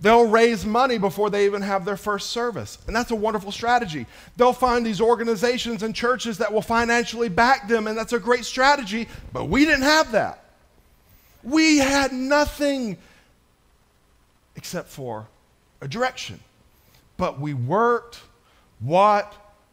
They'll 0.00 0.26
raise 0.26 0.66
money 0.66 0.98
before 0.98 1.30
they 1.30 1.46
even 1.46 1.62
have 1.62 1.84
their 1.84 1.96
first 1.96 2.30
service. 2.30 2.78
And 2.86 2.96
that's 2.96 3.12
a 3.12 3.16
wonderful 3.16 3.52
strategy. 3.52 4.06
They'll 4.36 4.52
find 4.52 4.84
these 4.84 5.00
organizations 5.00 5.82
and 5.84 5.94
churches 5.94 6.38
that 6.38 6.52
will 6.52 6.62
financially 6.62 7.28
back 7.28 7.68
them, 7.68 7.86
and 7.86 7.96
that's 7.96 8.12
a 8.12 8.18
great 8.18 8.44
strategy. 8.44 9.08
But 9.32 9.44
we 9.44 9.64
didn't 9.64 9.84
have 9.84 10.12
that. 10.12 10.44
We 11.44 11.78
had 11.78 12.12
nothing 12.12 12.98
except 14.56 14.88
for 14.88 15.26
a 15.80 15.88
direction. 15.88 16.40
But 17.16 17.40
we 17.40 17.54
worked 17.54 18.20
what 18.80 19.32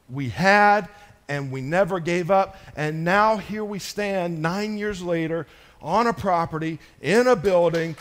we 0.10 0.30
had, 0.30 0.88
and 1.28 1.52
we 1.52 1.62
never 1.62 2.00
gave 2.00 2.30
up. 2.30 2.58
And 2.76 3.04
now 3.04 3.38
here 3.38 3.66
we 3.66 3.80
stand 3.80 4.42
nine 4.42 4.78
years 4.78 5.02
later 5.02 5.48
on 5.82 6.08
a 6.08 6.14
property, 6.14 6.78
in 7.02 7.28
a 7.28 7.36
building, 7.36 7.96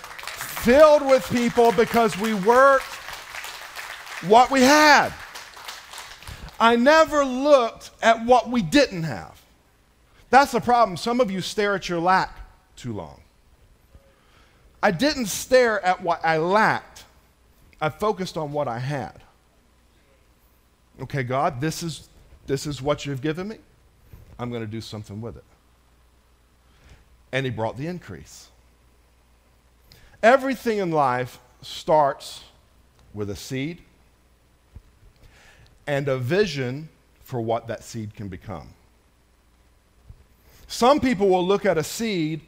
filled 0.61 1.07
with 1.07 1.29
people 1.31 1.73
because 1.73 2.18
we 2.18 2.35
worked 2.35 2.85
what 4.27 4.51
we 4.51 4.62
had. 4.62 5.12
I 6.61 6.77
never 6.77 7.25
looked 7.25 7.90
at 8.03 8.25
what 8.25 8.51
we 8.51 8.62
didn't 8.62 9.05
have. 9.05 9.40
That's 10.31 10.53
the 10.53 10.61
problem. 10.61 10.97
Some 10.97 11.21
of 11.21 11.31
you 11.31 11.40
stare 11.40 11.75
at 11.75 11.88
your 11.88 12.01
lack 12.01 12.37
too 12.77 12.92
long. 12.92 13.21
I 14.83 14.90
didn't 14.90 15.27
stare 15.27 15.85
at 15.85 16.03
what 16.03 16.25
I 16.25 16.38
lacked, 16.38 17.05
I 17.81 17.88
focused 17.88 18.37
on 18.37 18.53
what 18.53 18.68
I 18.68 18.79
had. 18.79 19.23
Okay, 21.01 21.23
God, 21.23 21.61
this 21.61 21.83
is, 21.83 22.09
this 22.47 22.66
is 22.66 22.83
what 22.83 23.07
you've 23.07 23.23
given 23.23 23.49
me. 23.49 23.59
I'm 24.38 24.51
going 24.51 24.62
to 24.62 24.71
do 24.71 24.81
something 24.81 25.21
with 25.21 25.37
it. 25.37 25.44
And 27.33 27.44
He 27.44 27.51
brought 27.51 27.77
the 27.77 27.87
increase. 27.87 28.48
Everything 30.23 30.79
in 30.79 30.91
life 30.91 31.39
starts 31.63 32.45
with 33.15 33.31
a 33.31 33.37
seed 33.37 33.83
and 35.87 36.09
a 36.09 36.19
vision 36.19 36.89
for 37.23 37.41
what 37.41 37.67
that 37.69 37.85
seed 37.85 38.15
can 38.15 38.29
become. 38.29 38.69
Some 40.67 41.01
people 41.01 41.29
will 41.29 41.47
look 41.47 41.65
at 41.65 41.79
a 41.79 41.85
seed 41.85 42.41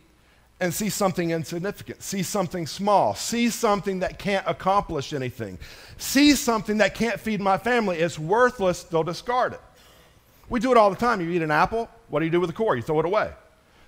and 0.60 0.74
see 0.74 0.90
something 0.90 1.30
insignificant, 1.30 2.02
see 2.02 2.22
something 2.22 2.66
small, 2.66 3.14
see 3.14 3.48
something 3.48 4.00
that 4.00 4.18
can't 4.18 4.46
accomplish 4.46 5.14
anything, 5.14 5.58
see 5.96 6.34
something 6.34 6.78
that 6.78 6.94
can't 6.94 7.18
feed 7.18 7.40
my 7.40 7.56
family. 7.56 7.98
It's 7.98 8.18
worthless, 8.18 8.82
they'll 8.82 9.02
discard 9.02 9.54
it. 9.54 9.60
We 10.50 10.60
do 10.60 10.70
it 10.70 10.76
all 10.76 10.90
the 10.90 10.96
time. 10.96 11.20
You 11.20 11.30
eat 11.30 11.40
an 11.40 11.50
apple, 11.50 11.88
what 12.08 12.18
do 12.18 12.26
you 12.26 12.30
do 12.30 12.40
with 12.40 12.50
the 12.50 12.56
core? 12.56 12.76
You 12.76 12.82
throw 12.82 13.00
it 13.00 13.06
away. 13.06 13.30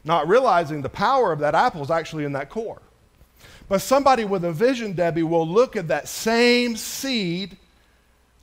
Not 0.04 0.28
realizing 0.28 0.80
the 0.80 0.88
power 0.88 1.30
of 1.30 1.40
that 1.40 1.54
apple 1.54 1.82
is 1.82 1.90
actually 1.90 2.24
in 2.24 2.32
that 2.32 2.48
core. 2.48 2.80
But 3.68 3.80
somebody 3.80 4.24
with 4.24 4.44
a 4.44 4.52
vision, 4.52 4.92
Debbie, 4.92 5.22
will 5.22 5.46
look 5.46 5.76
at 5.76 5.88
that 5.88 6.08
same 6.08 6.76
seed 6.76 7.56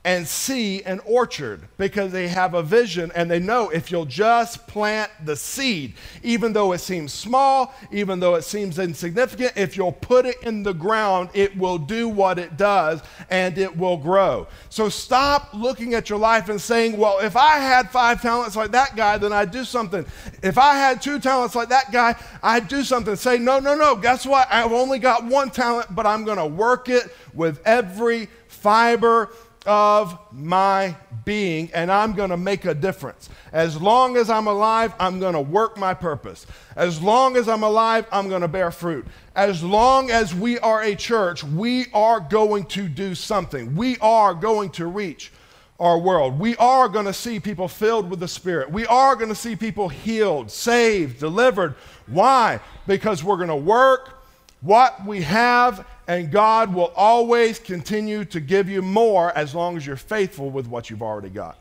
and 0.05 0.25
see 0.25 0.81
an 0.83 1.01
orchard 1.05 1.67
because 1.77 2.13
they 2.13 2.29
have 2.29 2.53
a 2.53 2.63
vision 2.63 3.11
and 3.15 3.29
they 3.29 3.39
know 3.39 3.69
if 3.69 3.91
you'll 3.91 4.05
just 4.05 4.65
plant 4.65 5.11
the 5.25 5.35
seed, 5.35 5.93
even 6.23 6.53
though 6.53 6.71
it 6.71 6.79
seems 6.79 7.11
small, 7.11 7.73
even 7.91 8.17
though 8.17 8.35
it 8.35 8.43
seems 8.43 8.79
insignificant, 8.79 9.51
if 9.57 9.75
you'll 9.75 9.91
put 9.91 10.25
it 10.25 10.41
in 10.41 10.63
the 10.63 10.73
ground, 10.73 11.29
it 11.33 11.55
will 11.57 11.77
do 11.77 12.07
what 12.07 12.39
it 12.39 12.55
does 12.55 13.01
and 13.29 13.57
it 13.57 13.75
will 13.75 13.97
grow. 13.97 14.47
So 14.69 14.87
stop 14.87 15.53
looking 15.53 15.93
at 15.93 16.09
your 16.09 16.19
life 16.19 16.47
and 16.47 16.61
saying, 16.61 16.95
well, 16.95 17.19
if 17.19 17.35
I 17.35 17.57
had 17.57 17.91
five 17.91 18.21
talents 18.21 18.55
like 18.55 18.71
that 18.71 18.95
guy, 18.95 19.17
then 19.17 19.33
I'd 19.33 19.51
do 19.51 19.65
something. 19.65 20.05
If 20.41 20.57
I 20.57 20.75
had 20.75 21.01
two 21.01 21.19
talents 21.19 21.55
like 21.55 21.69
that 21.69 21.91
guy, 21.91 22.15
I'd 22.41 22.69
do 22.69 22.83
something. 22.83 23.17
Say, 23.17 23.37
no, 23.37 23.59
no, 23.59 23.75
no, 23.75 23.97
guess 23.97 24.25
what? 24.25 24.47
I've 24.49 24.71
only 24.71 24.99
got 24.99 25.25
one 25.25 25.49
talent, 25.49 25.93
but 25.93 26.05
I'm 26.05 26.23
going 26.23 26.37
to 26.37 26.45
work 26.45 26.87
it 26.87 27.13
with 27.33 27.61
every 27.65 28.29
fiber 28.47 29.29
of 29.65 30.17
my 30.31 30.95
being, 31.25 31.69
and 31.73 31.91
I'm 31.91 32.13
going 32.13 32.29
to 32.29 32.37
make 32.37 32.65
a 32.65 32.73
difference. 32.73 33.29
As 33.51 33.79
long 33.79 34.17
as 34.17 34.29
I'm 34.29 34.47
alive, 34.47 34.93
I'm 34.99 35.19
going 35.19 35.33
to 35.33 35.41
work 35.41 35.77
my 35.77 35.93
purpose. 35.93 36.45
As 36.75 37.01
long 37.01 37.35
as 37.35 37.47
I'm 37.47 37.63
alive, 37.63 38.05
I'm 38.11 38.29
going 38.29 38.41
to 38.41 38.47
bear 38.47 38.71
fruit. 38.71 39.05
As 39.35 39.63
long 39.63 40.11
as 40.11 40.33
we 40.33 40.59
are 40.59 40.81
a 40.81 40.95
church, 40.95 41.43
we 41.43 41.87
are 41.93 42.19
going 42.19 42.65
to 42.65 42.87
do 42.87 43.15
something. 43.15 43.75
We 43.75 43.97
are 43.97 44.33
going 44.33 44.69
to 44.71 44.87
reach 44.87 45.31
our 45.79 45.97
world. 45.97 46.39
We 46.39 46.55
are 46.57 46.89
going 46.89 47.05
to 47.05 47.13
see 47.13 47.39
people 47.39 47.67
filled 47.67 48.09
with 48.09 48.19
the 48.19 48.27
Spirit. 48.27 48.71
We 48.71 48.85
are 48.87 49.15
going 49.15 49.29
to 49.29 49.35
see 49.35 49.55
people 49.55 49.87
healed, 49.89 50.51
saved, 50.51 51.19
delivered. 51.19 51.75
Why? 52.07 52.59
Because 52.85 53.23
we're 53.23 53.37
going 53.37 53.49
to 53.49 53.55
work 53.55 54.21
what 54.61 55.05
we 55.05 55.21
have 55.21 55.85
and 56.09 56.31
God 56.31 56.73
will 56.73 56.91
always 56.95 57.59
continue 57.59 58.25
to 58.25 58.39
give 58.39 58.67
you 58.67 58.81
more 58.81 59.31
as 59.37 59.53
long 59.53 59.77
as 59.77 59.85
you're 59.85 59.95
faithful 59.95 60.49
with 60.49 60.65
what 60.65 60.89
you've 60.89 61.03
already 61.03 61.29
got. 61.29 61.55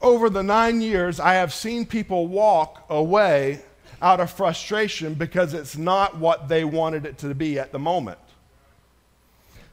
Over 0.00 0.30
the 0.30 0.42
nine 0.42 0.80
years, 0.80 1.20
I 1.20 1.34
have 1.34 1.52
seen 1.52 1.84
people 1.84 2.26
walk 2.26 2.86
away 2.88 3.60
out 4.00 4.18
of 4.18 4.30
frustration 4.30 5.12
because 5.12 5.52
it's 5.52 5.76
not 5.76 6.16
what 6.16 6.48
they 6.48 6.64
wanted 6.64 7.04
it 7.04 7.18
to 7.18 7.34
be 7.34 7.58
at 7.58 7.70
the 7.70 7.78
moment. 7.78 8.18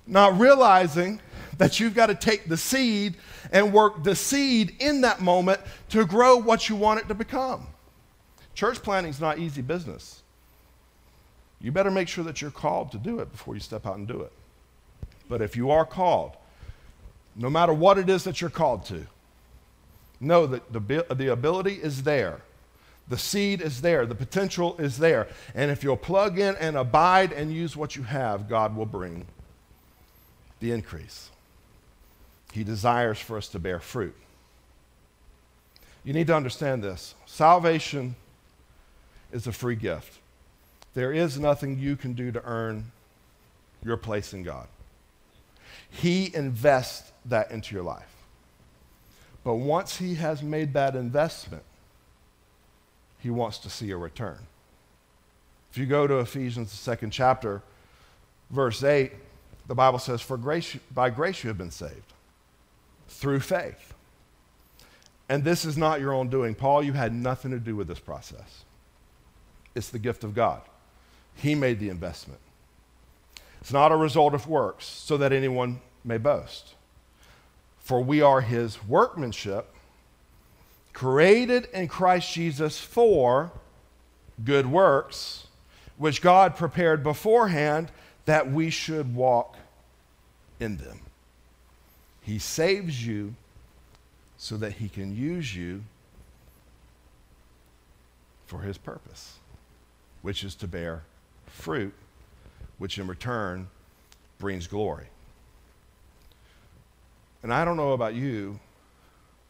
Not 0.06 0.38
realizing 0.38 1.22
that 1.58 1.80
you've 1.80 1.96
got 1.96 2.08
to 2.08 2.16
take 2.16 2.50
the 2.50 2.58
seed 2.58 3.16
and 3.54 3.72
work 3.72 4.04
the 4.04 4.18
seed 4.18 4.76
in 4.80 5.00
that 5.00 5.22
moment 5.22 5.62
to 5.92 6.06
grow 6.06 6.36
what 6.36 6.68
you 6.68 6.76
want 6.76 7.00
it 7.00 7.08
to 7.08 7.16
become. 7.16 7.68
Church 8.54 8.84
planting 8.84 9.12
is 9.12 9.22
not 9.22 9.40
easy 9.40 9.62
business. 9.62 10.15
You 11.66 11.72
better 11.72 11.90
make 11.90 12.08
sure 12.08 12.24
that 12.26 12.44
you're 12.44 12.52
called 12.52 12.92
to 12.92 13.00
do 13.00 13.20
it 13.22 13.32
before 13.32 13.56
you 13.56 13.60
step 13.60 13.88
out 13.88 13.98
and 13.98 14.08
do 14.08 14.22
it. 14.22 14.32
But 15.28 15.42
if 15.42 15.56
you 15.58 15.72
are 15.72 15.84
called, 15.84 16.34
no 17.36 17.50
matter 17.50 17.74
what 17.74 17.98
it 17.98 18.08
is 18.08 18.24
that 18.26 18.40
you're 18.40 18.52
called 18.52 18.86
to, 18.86 19.08
know 20.20 20.46
that 20.46 20.72
the, 20.72 21.08
the 21.16 21.32
ability 21.32 21.74
is 21.74 22.04
there. 22.04 22.42
The 23.08 23.18
seed 23.18 23.62
is 23.62 23.82
there. 23.82 24.06
The 24.06 24.14
potential 24.14 24.76
is 24.78 25.00
there. 25.00 25.28
And 25.56 25.72
if 25.72 25.84
you'll 25.84 25.98
plug 25.98 26.38
in 26.38 26.56
and 26.58 26.78
abide 26.78 27.32
and 27.32 27.52
use 27.52 27.76
what 27.76 27.96
you 27.96 28.04
have, 28.04 28.48
God 28.48 28.76
will 28.76 28.86
bring 28.86 29.26
the 30.60 30.72
increase. 30.72 31.32
He 32.54 32.64
desires 32.64 33.18
for 33.18 33.38
us 33.38 33.48
to 33.48 33.58
bear 33.58 33.80
fruit. 33.80 34.16
You 36.04 36.14
need 36.14 36.28
to 36.28 36.36
understand 36.36 36.84
this 36.84 37.16
salvation 37.26 38.16
is 39.32 39.48
a 39.48 39.52
free 39.52 39.76
gift. 39.76 40.20
There 40.96 41.12
is 41.12 41.38
nothing 41.38 41.78
you 41.78 41.96
can 41.96 42.14
do 42.14 42.32
to 42.32 42.42
earn 42.44 42.92
your 43.84 43.98
place 43.98 44.34
in 44.34 44.44
God. 44.44 44.68
He 45.90 46.34
invests 46.34 47.12
that 47.26 47.52
into 47.52 47.76
your 47.76 47.84
life. 47.84 48.12
But 49.44 49.56
once 49.56 49.98
He 49.98 50.16
has 50.16 50.42
made 50.42 50.74
that 50.74 50.96
investment, 50.96 51.64
He 53.20 53.30
wants 53.30 53.60
to 53.60 53.70
see 53.70 53.92
a 53.92 53.98
return. 53.98 54.40
If 55.72 55.78
you 55.78 55.86
go 55.86 56.08
to 56.08 56.20
Ephesians, 56.20 56.72
the 56.72 56.78
second 56.78 57.12
chapter, 57.12 57.62
verse 58.50 58.82
8, 58.82 59.12
the 59.68 59.76
Bible 59.76 60.00
says, 60.00 60.22
For 60.22 60.38
grace, 60.38 60.78
by 60.94 61.10
grace 61.10 61.44
you 61.44 61.50
have 61.50 61.58
been 61.58 61.72
saved 61.72 62.14
through 63.10 63.42
faith. 63.42 63.94
And 65.28 65.44
this 65.44 65.66
is 65.66 65.78
not 65.78 66.00
your 66.00 66.14
own 66.14 66.30
doing. 66.30 66.56
Paul, 66.56 66.84
you 66.84 66.94
had 66.94 67.14
nothing 67.14 67.52
to 67.52 67.60
do 67.60 67.76
with 67.76 67.88
this 67.88 68.00
process. 68.00 68.64
It's 69.74 69.90
the 69.90 70.00
gift 70.00 70.24
of 70.24 70.34
God. 70.34 70.62
He 71.36 71.56
made 71.56 71.80
the 71.80 71.90
investment. 71.90 72.40
It's 73.62 73.74
not 73.74 73.92
a 73.92 73.96
result 73.96 74.34
of 74.34 74.48
works, 74.48 74.86
so 74.86 75.18
that 75.18 75.34
anyone 75.34 75.82
may 76.04 76.18
boast. 76.18 76.76
For 77.80 78.02
we 78.04 78.22
are 78.22 78.42
his 78.42 78.84
workmanship, 78.86 79.74
created 80.94 81.68
in 81.74 81.88
Christ 81.88 82.32
Jesus 82.34 82.80
for 82.80 83.52
good 84.44 84.68
works, 84.68 85.48
which 85.98 86.22
God 86.22 86.56
prepared 86.56 87.04
beforehand 87.04 87.92
that 88.26 88.52
we 88.52 88.70
should 88.70 89.16
walk 89.16 89.58
in 90.60 90.78
them. 90.78 91.00
He 92.22 92.40
saves 92.40 93.06
you 93.06 93.36
so 94.38 94.58
that 94.58 94.74
he 94.74 94.90
can 94.90 95.16
use 95.16 95.56
you 95.56 95.84
for 98.46 98.62
his 98.62 98.78
purpose, 98.78 99.38
which 100.22 100.44
is 100.44 100.56
to 100.56 100.68
bear 100.68 101.04
fruit, 101.48 101.94
which 102.78 102.98
in 102.98 103.08
return 103.08 103.68
brings 104.40 104.68
glory. 104.68 105.08
And 107.44 107.54
I 107.54 107.64
don't 107.64 107.78
know 107.78 107.94
about 107.94 108.16
you, 108.16 108.60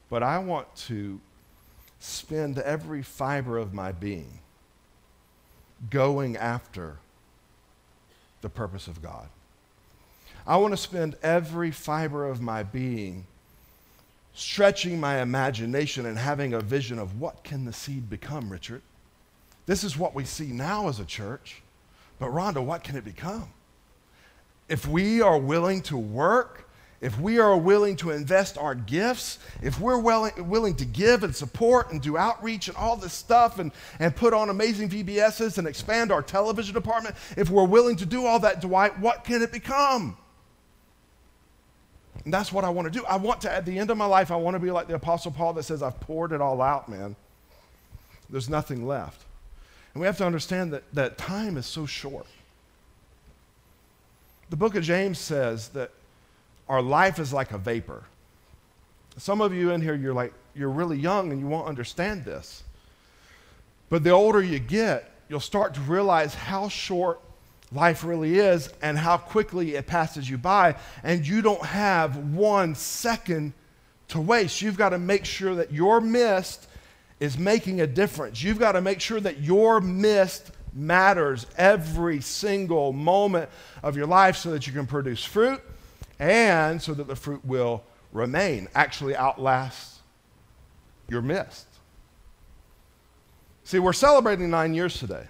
but 0.10 0.22
I 0.22 0.40
want 0.40 0.74
to 0.88 1.20
spend 2.00 2.60
every 2.60 3.02
fiber 3.02 3.58
of 3.58 3.74
my 3.74 3.92
being 3.92 4.40
going 5.90 6.38
after 6.38 6.98
the 8.42 8.50
purpose 8.50 8.88
of 8.88 9.02
God. 9.02 9.28
I 10.46 10.58
want 10.58 10.74
to 10.74 10.78
spend 10.78 11.16
every 11.24 11.72
fiber 11.72 12.28
of 12.28 12.42
my 12.42 12.64
being 12.64 13.26
stretching 14.36 15.00
my 15.00 15.22
imagination 15.22 16.06
and 16.06 16.18
having 16.18 16.54
a 16.54 16.60
vision 16.60 17.00
of 17.00 17.20
what 17.20 17.44
can 17.44 17.66
the 17.66 17.74
seed 17.74 18.10
become, 18.10 18.52
Richard? 18.52 18.82
This 19.66 19.84
is 19.84 19.98
what 19.98 20.14
we 20.14 20.26
see 20.26 20.48
now 20.48 20.90
as 20.90 21.00
a 21.00 21.06
church. 21.06 21.64
But 22.20 22.30
Rhonda, 22.30 22.64
what 22.64 22.84
can 22.84 22.96
it 22.96 23.04
become? 23.04 23.50
If 24.68 24.88
we 24.88 25.22
are 25.22 25.38
willing 25.38 25.82
to 25.84 25.98
work, 25.98 26.70
if 27.02 27.20
we 27.20 27.40
are 27.40 27.56
willing 27.56 27.98
to 27.98 28.12
invest 28.12 28.58
our 28.58 28.74
gifts, 28.74 29.38
if 29.62 29.80
we're 29.80 30.00
willing, 30.00 30.76
to 30.76 30.86
give 30.86 31.24
and 31.24 31.36
support 31.36 31.92
and 31.92 32.02
do 32.02 32.18
outreach 32.18 32.68
and 32.68 32.76
all 32.78 32.96
this 32.96 33.14
stuff 33.14 33.60
and, 33.60 33.72
and 34.00 34.16
put 34.16 34.34
on 34.34 34.50
amazing 34.50 34.90
VBSs 34.90 35.58
and 35.58 35.68
expand 35.68 36.12
our 36.12 36.24
television 36.24 36.74
department, 36.74 37.16
if 37.38 37.50
we're 37.50 37.66
willing 37.66 37.96
to 37.98 38.06
do 38.06 38.26
all 38.26 38.40
that, 38.40 38.62
Dwight, 38.62 38.98
what 39.00 39.24
can 39.24 39.42
it 39.42 39.52
become? 39.52 40.18
And 42.24 42.34
that's 42.34 42.52
what 42.52 42.64
I 42.64 42.70
want 42.70 42.92
to 42.92 43.00
do. 43.00 43.06
I 43.06 43.18
want 43.18 43.42
to, 43.42 43.52
at 43.52 43.66
the 43.66 43.78
end 43.78 43.92
of 43.92 43.98
my 43.98 44.06
life, 44.06 44.32
I 44.32 44.38
want 44.38 44.56
to 44.56 44.60
be 44.60 44.72
like 44.72 44.88
the 44.88 44.96
Apostle 44.96 45.32
Paul 45.32 45.54
that 45.54 45.64
says, 45.64 45.84
I've 45.84 46.00
poured 46.00 46.32
it 46.32 46.42
all 46.42 46.62
out, 46.62 46.90
man. 46.90 47.16
There's 48.30 48.50
nothing 48.50 48.88
left. 48.88 49.22
And 49.96 50.02
we 50.02 50.08
have 50.08 50.18
to 50.18 50.26
understand 50.26 50.74
that, 50.74 50.84
that 50.94 51.18
time 51.18 51.56
is 51.56 51.66
so 51.66 51.86
short. 51.86 52.28
The 54.50 54.58
book 54.58 54.76
of 54.76 54.84
James 54.84 55.18
says 55.18 55.70
that 55.70 55.90
our 56.68 56.82
life 56.82 57.18
is 57.18 57.32
like 57.32 57.54
a 57.54 57.58
vapor. 57.58 58.04
Some 59.18 59.40
of 59.40 59.54
you 59.54 59.72
in 59.72 59.82
here, 59.82 59.96
you're 59.96 60.14
like, 60.14 60.34
you're 60.54 60.70
really 60.70 60.98
young 60.98 61.32
and 61.32 61.40
you 61.40 61.48
won't 61.48 61.68
understand 61.68 62.26
this. 62.26 62.64
But 63.90 64.04
the 64.04 64.10
older 64.10 64.44
you 64.44 64.60
get, 64.60 65.10
you'll 65.30 65.40
start 65.40 65.74
to 65.76 65.82
realize 65.82 66.36
how 66.36 66.68
short 66.68 67.22
life 67.72 68.04
really 68.04 68.38
is 68.38 68.74
and 68.82 68.98
how 68.98 69.16
quickly 69.16 69.76
it 69.76 69.88
passes 69.88 70.30
you 70.30 70.38
by. 70.38 70.76
And 71.04 71.26
you 71.26 71.42
don't 71.42 71.64
have 71.64 72.18
one 72.34 72.76
second 72.76 73.54
to 74.10 74.20
waste. 74.20 74.62
You've 74.62 74.78
got 74.78 74.90
to 74.90 75.00
make 75.00 75.24
sure 75.24 75.56
that 75.56 75.72
your 75.72 76.02
mist 76.02 76.68
is 77.20 77.38
making 77.38 77.82
a 77.82 77.88
difference. 77.88 78.44
You've 78.44 78.60
got 78.60 78.74
to 78.74 78.82
make 78.82 79.00
sure 79.00 79.20
that 79.20 79.40
your 79.42 79.82
mist 79.82 80.52
matters 80.74 81.46
every 81.58 82.20
single 82.20 82.92
moment 82.92 83.50
of 83.82 83.96
your 83.96 84.06
life 84.06 84.36
so 84.36 84.52
that 84.52 84.68
you 84.68 84.74
can 84.74 84.86
produce 84.86 85.24
fruit 85.24 85.62
and 86.20 86.82
so 86.82 86.94
that 86.94 87.08
the 87.08 87.16
fruit 87.16 87.44
will 87.46 87.84
remain, 88.12 88.68
actually 88.76 89.16
outlast 89.16 90.00
your 91.08 91.22
mist. 91.22 91.68
See, 93.64 93.80
we're 93.80 93.94
celebrating 93.94 94.50
nine 94.50 94.74
years 94.74 95.00
today. 95.00 95.26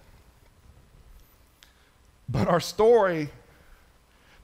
But 2.28 2.48
our 2.48 2.60
story 2.60 3.30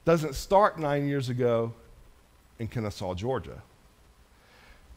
doesn't 0.05 0.35
start 0.35 0.79
nine 0.79 1.07
years 1.07 1.29
ago 1.29 1.73
in 2.59 2.67
Kennesaw, 2.67 3.15
Georgia. 3.15 3.61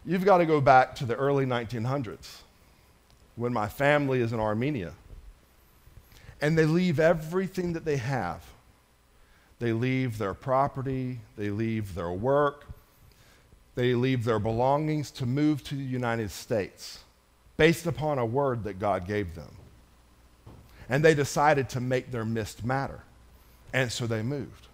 You've 0.06 0.24
got 0.24 0.38
to 0.38 0.46
go 0.46 0.60
back 0.60 0.94
to 0.96 1.06
the 1.06 1.16
early 1.16 1.46
1900s 1.46 2.42
when 3.36 3.52
my 3.52 3.68
family 3.68 4.20
is 4.20 4.32
in 4.32 4.40
Armenia. 4.40 4.92
And 6.40 6.58
they 6.58 6.66
leave 6.66 7.00
everything 7.00 7.72
that 7.72 7.84
they 7.84 7.96
have. 7.96 8.44
They 9.60 9.72
leave 9.72 10.18
their 10.18 10.34
property, 10.34 11.20
they 11.38 11.48
leave 11.48 11.94
their 11.94 12.10
work, 12.10 12.66
they 13.76 13.94
leave 13.94 14.24
their 14.24 14.38
belongings 14.38 15.10
to 15.12 15.26
move 15.26 15.64
to 15.64 15.74
the 15.74 15.82
United 15.82 16.30
States 16.30 17.00
based 17.56 17.86
upon 17.86 18.18
a 18.18 18.26
word 18.26 18.64
that 18.64 18.78
God 18.78 19.06
gave 19.06 19.34
them. 19.34 19.56
And 20.88 21.04
they 21.04 21.14
decided 21.14 21.68
to 21.70 21.80
make 21.80 22.10
their 22.10 22.24
mist 22.24 22.64
matter. 22.64 23.00
And 23.72 23.90
so 23.90 24.06
they 24.06 24.22
moved. 24.22 24.66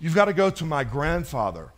You've 0.00 0.14
got 0.14 0.24
to 0.24 0.32
go 0.32 0.50
to 0.50 0.64
my 0.64 0.84
grandfather 0.84 1.70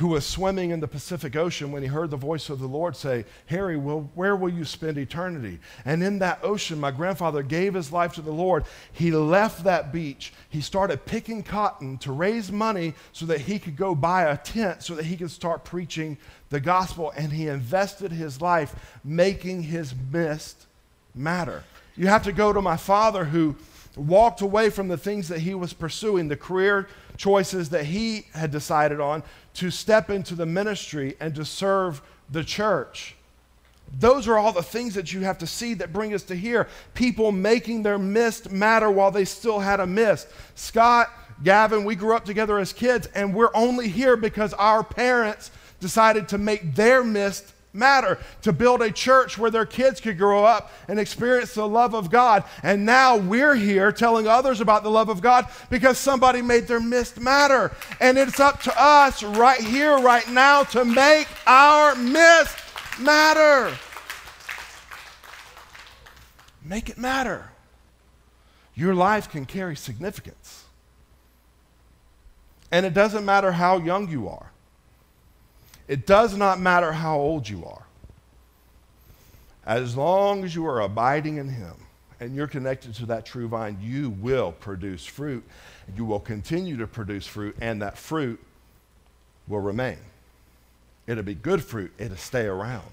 who 0.00 0.08
was 0.08 0.24
swimming 0.24 0.70
in 0.70 0.80
the 0.80 0.88
Pacific 0.88 1.36
Ocean 1.36 1.70
when 1.70 1.82
he 1.82 1.88
heard 1.88 2.10
the 2.10 2.16
voice 2.16 2.48
of 2.48 2.58
the 2.58 2.66
Lord 2.66 2.96
say, 2.96 3.26
Harry, 3.46 3.76
well, 3.76 4.08
where 4.14 4.34
will 4.34 4.48
you 4.48 4.64
spend 4.64 4.96
eternity? 4.96 5.58
And 5.84 6.02
in 6.02 6.20
that 6.20 6.40
ocean, 6.42 6.80
my 6.80 6.90
grandfather 6.90 7.42
gave 7.42 7.74
his 7.74 7.92
life 7.92 8.14
to 8.14 8.22
the 8.22 8.32
Lord. 8.32 8.64
He 8.94 9.10
left 9.10 9.64
that 9.64 9.92
beach. 9.92 10.32
He 10.48 10.62
started 10.62 11.04
picking 11.04 11.42
cotton 11.42 11.98
to 11.98 12.12
raise 12.12 12.50
money 12.50 12.94
so 13.12 13.26
that 13.26 13.42
he 13.42 13.58
could 13.58 13.76
go 13.76 13.94
buy 13.94 14.22
a 14.22 14.38
tent 14.38 14.82
so 14.82 14.94
that 14.94 15.04
he 15.04 15.18
could 15.18 15.30
start 15.30 15.64
preaching 15.64 16.16
the 16.48 16.60
gospel. 16.60 17.12
And 17.14 17.30
he 17.30 17.48
invested 17.48 18.10
his 18.10 18.40
life 18.40 18.98
making 19.04 19.64
his 19.64 19.94
mist 20.10 20.64
matter. 21.14 21.62
You 21.94 22.06
have 22.06 22.24
to 22.24 22.32
go 22.32 22.54
to 22.54 22.62
my 22.62 22.78
father 22.78 23.26
who 23.26 23.54
walked 23.96 24.40
away 24.40 24.70
from 24.70 24.88
the 24.88 24.96
things 24.96 25.28
that 25.28 25.40
he 25.40 25.54
was 25.54 25.74
pursuing, 25.74 26.28
the 26.28 26.36
career 26.36 26.88
choices 27.20 27.68
that 27.68 27.84
he 27.84 28.24
had 28.32 28.50
decided 28.50 28.98
on, 28.98 29.22
to 29.52 29.70
step 29.70 30.08
into 30.08 30.34
the 30.34 30.46
ministry 30.46 31.16
and 31.20 31.34
to 31.34 31.44
serve 31.44 32.00
the 32.30 32.42
church. 32.42 33.14
Those 33.98 34.26
are 34.26 34.38
all 34.38 34.52
the 34.52 34.62
things 34.62 34.94
that 34.94 35.12
you 35.12 35.20
have 35.20 35.36
to 35.38 35.46
see 35.46 35.74
that 35.74 35.92
bring 35.92 36.14
us 36.14 36.22
to 36.24 36.34
here. 36.34 36.66
People 36.94 37.30
making 37.30 37.82
their 37.82 37.98
mist 37.98 38.50
matter 38.50 38.90
while 38.90 39.10
they 39.10 39.26
still 39.26 39.58
had 39.58 39.80
a 39.80 39.86
mist. 39.86 40.28
Scott, 40.54 41.10
Gavin, 41.44 41.84
we 41.84 41.94
grew 41.94 42.16
up 42.16 42.24
together 42.24 42.58
as 42.58 42.72
kids, 42.72 43.06
and 43.14 43.34
we're 43.34 43.54
only 43.54 43.88
here 43.88 44.16
because 44.16 44.54
our 44.54 44.82
parents 44.82 45.50
decided 45.78 46.26
to 46.28 46.38
make 46.38 46.74
their 46.74 47.04
mist 47.04 47.52
matter 47.72 48.18
to 48.42 48.52
build 48.52 48.82
a 48.82 48.90
church 48.90 49.38
where 49.38 49.50
their 49.50 49.66
kids 49.66 50.00
could 50.00 50.18
grow 50.18 50.44
up 50.44 50.72
and 50.88 50.98
experience 50.98 51.54
the 51.54 51.66
love 51.66 51.94
of 51.94 52.10
God. 52.10 52.44
And 52.62 52.84
now 52.84 53.16
we're 53.16 53.54
here 53.54 53.92
telling 53.92 54.26
others 54.26 54.60
about 54.60 54.82
the 54.82 54.90
love 54.90 55.08
of 55.08 55.20
God 55.20 55.46
because 55.70 55.98
somebody 55.98 56.42
made 56.42 56.66
their 56.66 56.80
mist 56.80 57.20
matter. 57.20 57.72
And 58.00 58.18
it's 58.18 58.40
up 58.40 58.62
to 58.62 58.74
us 58.76 59.22
right 59.22 59.60
here, 59.60 59.98
right 59.98 60.28
now, 60.28 60.64
to 60.64 60.84
make 60.84 61.28
our 61.46 61.94
mist 61.94 62.56
matter. 63.00 63.76
Make 66.64 66.88
it 66.88 66.98
matter. 66.98 67.50
Your 68.74 68.94
life 68.94 69.30
can 69.30 69.46
carry 69.46 69.76
significance. 69.76 70.64
And 72.72 72.86
it 72.86 72.94
doesn't 72.94 73.24
matter 73.24 73.52
how 73.52 73.78
young 73.78 74.08
you 74.08 74.28
are. 74.28 74.49
It 75.90 76.06
does 76.06 76.36
not 76.36 76.60
matter 76.60 76.92
how 76.92 77.18
old 77.18 77.48
you 77.48 77.64
are. 77.64 77.82
As 79.66 79.96
long 79.96 80.44
as 80.44 80.54
you 80.54 80.64
are 80.68 80.82
abiding 80.82 81.38
in 81.38 81.48
Him 81.48 81.74
and 82.20 82.32
you're 82.32 82.46
connected 82.46 82.94
to 82.94 83.06
that 83.06 83.26
true 83.26 83.48
vine, 83.48 83.76
you 83.82 84.10
will 84.10 84.52
produce 84.52 85.04
fruit. 85.04 85.42
You 85.96 86.04
will 86.04 86.20
continue 86.20 86.76
to 86.76 86.86
produce 86.86 87.26
fruit, 87.26 87.56
and 87.60 87.82
that 87.82 87.98
fruit 87.98 88.38
will 89.48 89.58
remain. 89.58 89.98
It'll 91.08 91.24
be 91.24 91.34
good 91.34 91.64
fruit, 91.64 91.90
it'll 91.98 92.16
stay 92.16 92.46
around. 92.46 92.92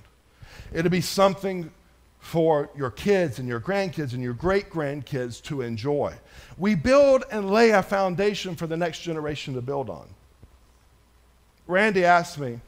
It'll 0.74 0.90
be 0.90 1.02
something 1.02 1.70
for 2.18 2.68
your 2.76 2.90
kids 2.90 3.38
and 3.38 3.48
your 3.48 3.60
grandkids 3.62 4.14
and 4.14 4.24
your 4.24 4.34
great 4.34 4.72
grandkids 4.72 5.40
to 5.44 5.62
enjoy. 5.62 6.16
We 6.58 6.74
build 6.74 7.26
and 7.30 7.52
lay 7.52 7.70
a 7.70 7.84
foundation 7.84 8.56
for 8.56 8.66
the 8.66 8.76
next 8.76 9.02
generation 9.02 9.54
to 9.54 9.62
build 9.62 9.88
on. 9.88 10.08
Randy 11.68 12.04
asked 12.04 12.40
me, 12.40 12.60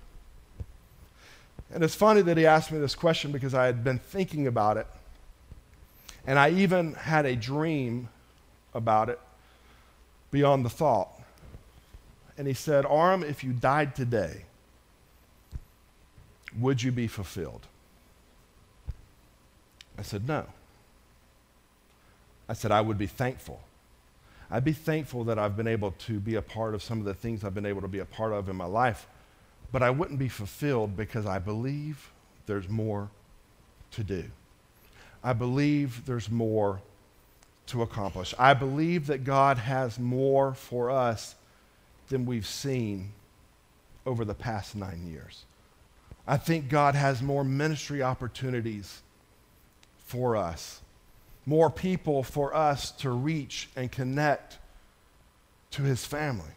and 1.71 1.83
it's 1.83 1.95
funny 1.95 2.21
that 2.21 2.37
he 2.37 2.45
asked 2.45 2.71
me 2.71 2.79
this 2.79 2.95
question 2.95 3.31
because 3.31 3.53
I 3.53 3.65
had 3.65 3.83
been 3.83 3.99
thinking 3.99 4.47
about 4.47 4.77
it. 4.77 4.87
And 6.25 6.39
I 6.39 6.49
even 6.49 6.93
had 6.93 7.25
a 7.25 7.35
dream 7.35 8.09
about 8.73 9.09
it 9.09 9.19
beyond 10.31 10.65
the 10.65 10.69
thought. 10.69 11.09
And 12.37 12.47
he 12.47 12.53
said, 12.53 12.85
Aram, 12.85 13.23
if 13.23 13.43
you 13.43 13.51
died 13.51 13.95
today, 13.95 14.45
would 16.59 16.81
you 16.81 16.91
be 16.91 17.07
fulfilled? 17.07 17.67
I 19.97 20.01
said, 20.01 20.27
No. 20.27 20.45
I 22.47 22.53
said, 22.53 22.71
I 22.71 22.81
would 22.81 22.97
be 22.97 23.05
thankful. 23.05 23.61
I'd 24.49 24.63
be 24.63 24.73
thankful 24.73 25.25
that 25.25 25.37
I've 25.37 25.55
been 25.55 25.67
able 25.67 25.91
to 25.91 26.19
be 26.19 26.33
a 26.33 26.41
part 26.41 26.73
of 26.73 26.81
some 26.81 26.97
of 26.97 27.05
the 27.05 27.13
things 27.13 27.43
I've 27.43 27.53
been 27.53 27.67
able 27.67 27.81
to 27.81 27.87
be 27.87 27.99
a 27.99 28.05
part 28.05 28.33
of 28.33 28.49
in 28.49 28.55
my 28.55 28.65
life 28.65 29.05
but 29.71 29.83
I 29.83 29.89
wouldn't 29.89 30.19
be 30.19 30.29
fulfilled 30.29 30.95
because 30.97 31.25
I 31.25 31.39
believe 31.39 32.11
there's 32.45 32.69
more 32.69 33.09
to 33.91 34.03
do. 34.03 34.25
I 35.23 35.33
believe 35.33 36.05
there's 36.05 36.29
more 36.29 36.81
to 37.67 37.81
accomplish. 37.81 38.33
I 38.39 38.53
believe 38.53 39.07
that 39.07 39.23
God 39.23 39.57
has 39.57 39.99
more 39.99 40.53
for 40.53 40.89
us 40.89 41.35
than 42.09 42.25
we've 42.25 42.47
seen 42.47 43.11
over 44.05 44.25
the 44.25 44.33
past 44.33 44.75
nine 44.75 45.05
years. 45.07 45.45
I 46.27 46.37
think 46.37 46.69
God 46.69 46.95
has 46.95 47.21
more 47.21 47.43
ministry 47.43 48.01
opportunities 48.01 49.01
for 49.97 50.35
us, 50.35 50.81
more 51.45 51.69
people 51.69 52.23
for 52.23 52.55
us 52.55 52.91
to 52.91 53.11
reach 53.11 53.69
and 53.75 53.91
connect 53.91 54.57
to 55.71 55.83
his 55.83 56.05
family. 56.05 56.51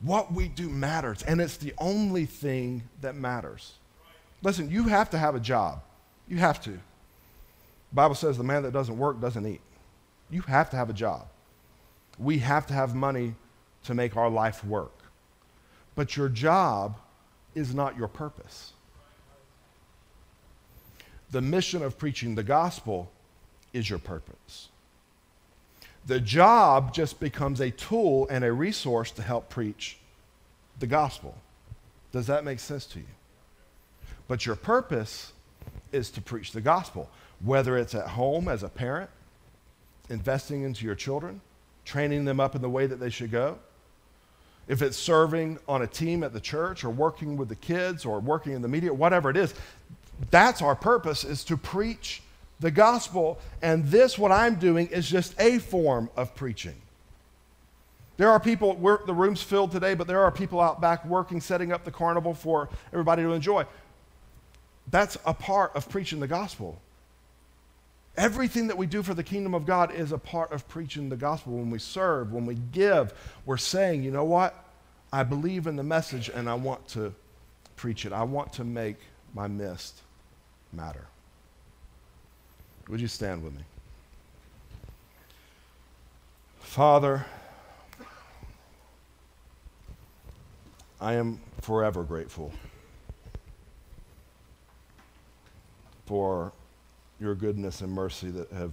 What 0.00 0.32
we 0.32 0.48
do 0.48 0.68
matters, 0.68 1.22
and 1.22 1.40
it's 1.40 1.58
the 1.58 1.74
only 1.78 2.24
thing 2.24 2.82
that 3.02 3.14
matters. 3.14 3.74
Listen, 4.42 4.70
you 4.70 4.84
have 4.84 5.10
to 5.10 5.18
have 5.18 5.34
a 5.34 5.40
job. 5.40 5.82
You 6.26 6.38
have 6.38 6.60
to. 6.62 6.70
The 6.70 7.94
Bible 7.94 8.14
says 8.14 8.38
the 8.38 8.44
man 8.44 8.62
that 8.62 8.72
doesn't 8.72 8.96
work 8.96 9.20
doesn't 9.20 9.46
eat. 9.46 9.60
You 10.30 10.40
have 10.42 10.70
to 10.70 10.76
have 10.76 10.88
a 10.88 10.94
job. 10.94 11.26
We 12.18 12.38
have 12.38 12.66
to 12.68 12.74
have 12.74 12.94
money 12.94 13.34
to 13.84 13.94
make 13.94 14.16
our 14.16 14.30
life 14.30 14.64
work. 14.64 14.92
But 15.94 16.16
your 16.16 16.28
job 16.28 16.96
is 17.54 17.74
not 17.74 17.96
your 17.96 18.08
purpose. 18.08 18.72
The 21.30 21.40
mission 21.40 21.82
of 21.82 21.98
preaching 21.98 22.34
the 22.34 22.42
gospel 22.42 23.10
is 23.72 23.88
your 23.88 23.98
purpose. 23.98 24.68
The 26.06 26.20
job 26.20 26.94
just 26.94 27.20
becomes 27.20 27.60
a 27.60 27.70
tool 27.70 28.26
and 28.30 28.44
a 28.44 28.52
resource 28.52 29.10
to 29.12 29.22
help 29.22 29.48
preach 29.48 29.98
the 30.78 30.86
gospel. 30.86 31.36
Does 32.12 32.26
that 32.26 32.44
make 32.44 32.58
sense 32.58 32.86
to 32.86 32.98
you? 32.98 33.06
But 34.26 34.46
your 34.46 34.56
purpose 34.56 35.32
is 35.92 36.10
to 36.12 36.20
preach 36.20 36.52
the 36.52 36.60
gospel, 36.60 37.10
whether 37.44 37.76
it's 37.76 37.94
at 37.94 38.08
home 38.08 38.48
as 38.48 38.62
a 38.62 38.68
parent, 38.68 39.10
investing 40.08 40.62
into 40.62 40.84
your 40.84 40.94
children, 40.94 41.40
training 41.84 42.24
them 42.24 42.40
up 42.40 42.54
in 42.54 42.62
the 42.62 42.70
way 42.70 42.86
that 42.86 43.00
they 43.00 43.10
should 43.10 43.30
go. 43.30 43.58
If 44.68 44.82
it's 44.82 44.96
serving 44.96 45.58
on 45.68 45.82
a 45.82 45.86
team 45.86 46.22
at 46.22 46.32
the 46.32 46.40
church 46.40 46.84
or 46.84 46.90
working 46.90 47.36
with 47.36 47.48
the 47.48 47.56
kids 47.56 48.04
or 48.04 48.20
working 48.20 48.52
in 48.52 48.62
the 48.62 48.68
media, 48.68 48.94
whatever 48.94 49.30
it 49.30 49.36
is, 49.36 49.54
that's 50.30 50.62
our 50.62 50.76
purpose 50.76 51.24
is 51.24 51.42
to 51.44 51.56
preach 51.56 52.22
the 52.60 52.70
gospel. 52.70 53.38
And 53.62 53.86
this, 53.86 54.18
what 54.18 54.32
I'm 54.32 54.56
doing, 54.56 54.86
is 54.88 55.08
just 55.08 55.34
a 55.40 55.58
form 55.58 56.10
of 56.16 56.34
preaching. 56.34 56.76
There 58.16 58.30
are 58.30 58.38
people, 58.38 58.74
the 59.06 59.14
room's 59.14 59.42
filled 59.42 59.72
today, 59.72 59.94
but 59.94 60.06
there 60.06 60.22
are 60.22 60.30
people 60.30 60.60
out 60.60 60.80
back 60.80 61.06
working, 61.06 61.40
setting 61.40 61.72
up 61.72 61.84
the 61.84 61.90
carnival 61.90 62.34
for 62.34 62.68
everybody 62.92 63.22
to 63.22 63.32
enjoy. 63.32 63.64
That's 64.90 65.16
a 65.24 65.32
part 65.32 65.74
of 65.74 65.88
preaching 65.88 66.20
the 66.20 66.28
gospel. 66.28 66.78
Everything 68.16 68.66
that 68.66 68.76
we 68.76 68.86
do 68.86 69.02
for 69.02 69.14
the 69.14 69.22
kingdom 69.22 69.54
of 69.54 69.64
God 69.64 69.94
is 69.94 70.12
a 70.12 70.18
part 70.18 70.52
of 70.52 70.68
preaching 70.68 71.08
the 71.08 71.16
gospel. 71.16 71.54
When 71.54 71.70
we 71.70 71.78
serve, 71.78 72.32
when 72.32 72.44
we 72.44 72.56
give, 72.72 73.14
we're 73.46 73.56
saying, 73.56 74.02
you 74.02 74.10
know 74.10 74.24
what? 74.24 74.54
I 75.12 75.22
believe 75.22 75.66
in 75.66 75.76
the 75.76 75.82
message 75.82 76.28
and 76.28 76.48
I 76.48 76.54
want 76.54 76.86
to 76.88 77.14
preach 77.76 78.04
it. 78.04 78.12
I 78.12 78.24
want 78.24 78.52
to 78.54 78.64
make 78.64 78.98
my 79.32 79.48
mist 79.48 80.02
matter. 80.72 81.06
Would 82.90 83.00
you 83.00 83.06
stand 83.06 83.44
with 83.44 83.54
me? 83.54 83.62
Father, 86.58 87.24
I 91.00 91.14
am 91.14 91.40
forever 91.60 92.02
grateful 92.02 92.52
for 96.06 96.50
your 97.20 97.36
goodness 97.36 97.80
and 97.80 97.92
mercy 97.92 98.28
that 98.30 98.50
have 98.50 98.72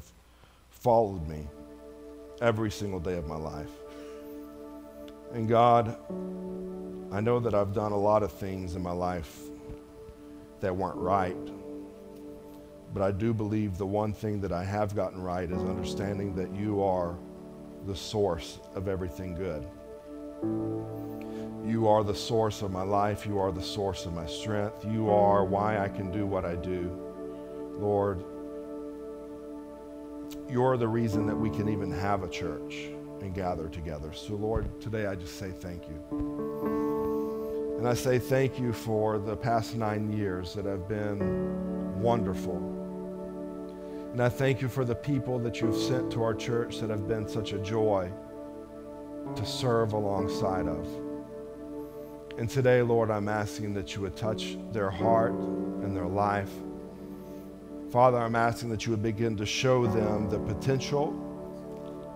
followed 0.72 1.28
me 1.28 1.48
every 2.42 2.72
single 2.72 3.00
day 3.00 3.18
of 3.18 3.28
my 3.28 3.38
life. 3.38 3.70
And 5.32 5.48
God, 5.48 5.96
I 7.12 7.22
know 7.22 7.40
that 7.40 7.54
I've 7.54 7.74
done 7.74 7.92
a 7.92 8.00
lot 8.00 8.24
of 8.24 8.32
things 8.32 8.76
in 8.76 8.82
my 8.82 8.94
life 8.94 9.42
that 10.60 10.76
weren't 10.76 10.98
right. 10.98 11.38
But 12.98 13.06
I 13.06 13.12
do 13.12 13.32
believe 13.32 13.78
the 13.78 13.86
one 13.86 14.12
thing 14.12 14.42
that 14.42 14.52
I 14.52 14.64
have 14.64 14.96
gotten 14.96 15.22
right 15.22 15.48
is 15.48 15.62
understanding 15.62 16.34
that 16.34 16.52
you 16.56 16.82
are 16.82 17.16
the 17.86 17.96
source 17.96 18.58
of 18.74 18.88
everything 18.88 19.36
good. 19.36 19.68
You 21.64 21.88
are 21.88 22.04
the 22.04 22.16
source 22.16 22.64
of 22.64 22.72
my 22.72 22.82
life. 22.82 23.28
You 23.28 23.38
are 23.38 23.52
the 23.52 23.62
source 23.62 24.08
of 24.08 24.14
my 24.14 24.26
strength. 24.26 24.84
You 24.84 25.12
are 25.12 25.46
why 25.46 25.78
I 25.78 25.90
can 25.90 26.10
do 26.12 26.26
what 26.26 26.44
I 26.44 26.56
do. 26.56 26.90
Lord, 27.76 28.24
you're 30.50 30.76
the 30.76 30.88
reason 30.88 31.28
that 31.28 31.36
we 31.36 31.52
can 31.52 31.70
even 31.70 31.92
have 31.92 32.24
a 32.24 32.28
church 32.28 32.88
and 33.22 33.32
gather 33.32 33.70
together. 33.70 34.12
So, 34.12 34.34
Lord, 34.34 34.82
today 34.82 35.06
I 35.06 35.14
just 35.14 35.38
say 35.38 35.52
thank 35.52 35.84
you. 35.88 37.76
And 37.78 37.88
I 37.88 37.94
say 37.94 38.18
thank 38.18 38.60
you 38.60 38.74
for 38.74 39.20
the 39.20 39.38
past 39.38 39.76
nine 39.76 40.12
years 40.12 40.56
that 40.56 40.66
have 40.66 40.88
been 40.88 42.02
wonderful. 42.02 42.77
And 44.18 44.26
I 44.26 44.30
thank 44.30 44.64
you 44.64 44.68
for 44.68 44.84
the 44.84 44.96
people 44.96 45.38
that 45.38 45.62
you've 45.62 45.78
sent 45.78 46.12
to 46.14 46.24
our 46.24 46.34
church 46.34 46.80
that 46.80 46.90
have 46.90 47.08
been 47.08 47.30
such 47.30 47.54
a 47.54 47.60
joy 47.60 48.12
to 49.36 49.46
serve 49.46 49.94
alongside 49.94 50.66
of. 50.68 50.88
And 52.40 52.50
today, 52.50 52.82
Lord, 52.82 53.12
I'm 53.12 53.30
asking 53.30 53.76
that 53.76 53.94
you 53.94 54.02
would 54.02 54.16
touch 54.16 54.58
their 54.72 54.90
heart 54.90 55.34
and 55.34 55.96
their 55.96 56.08
life. 56.08 56.50
Father, 57.92 58.18
I'm 58.18 58.36
asking 58.36 58.70
that 58.70 58.88
you 58.88 58.92
would 58.92 59.04
begin 59.04 59.38
to 59.38 59.46
show 59.46 59.86
them 59.86 60.32
the 60.32 60.40
potential 60.40 61.14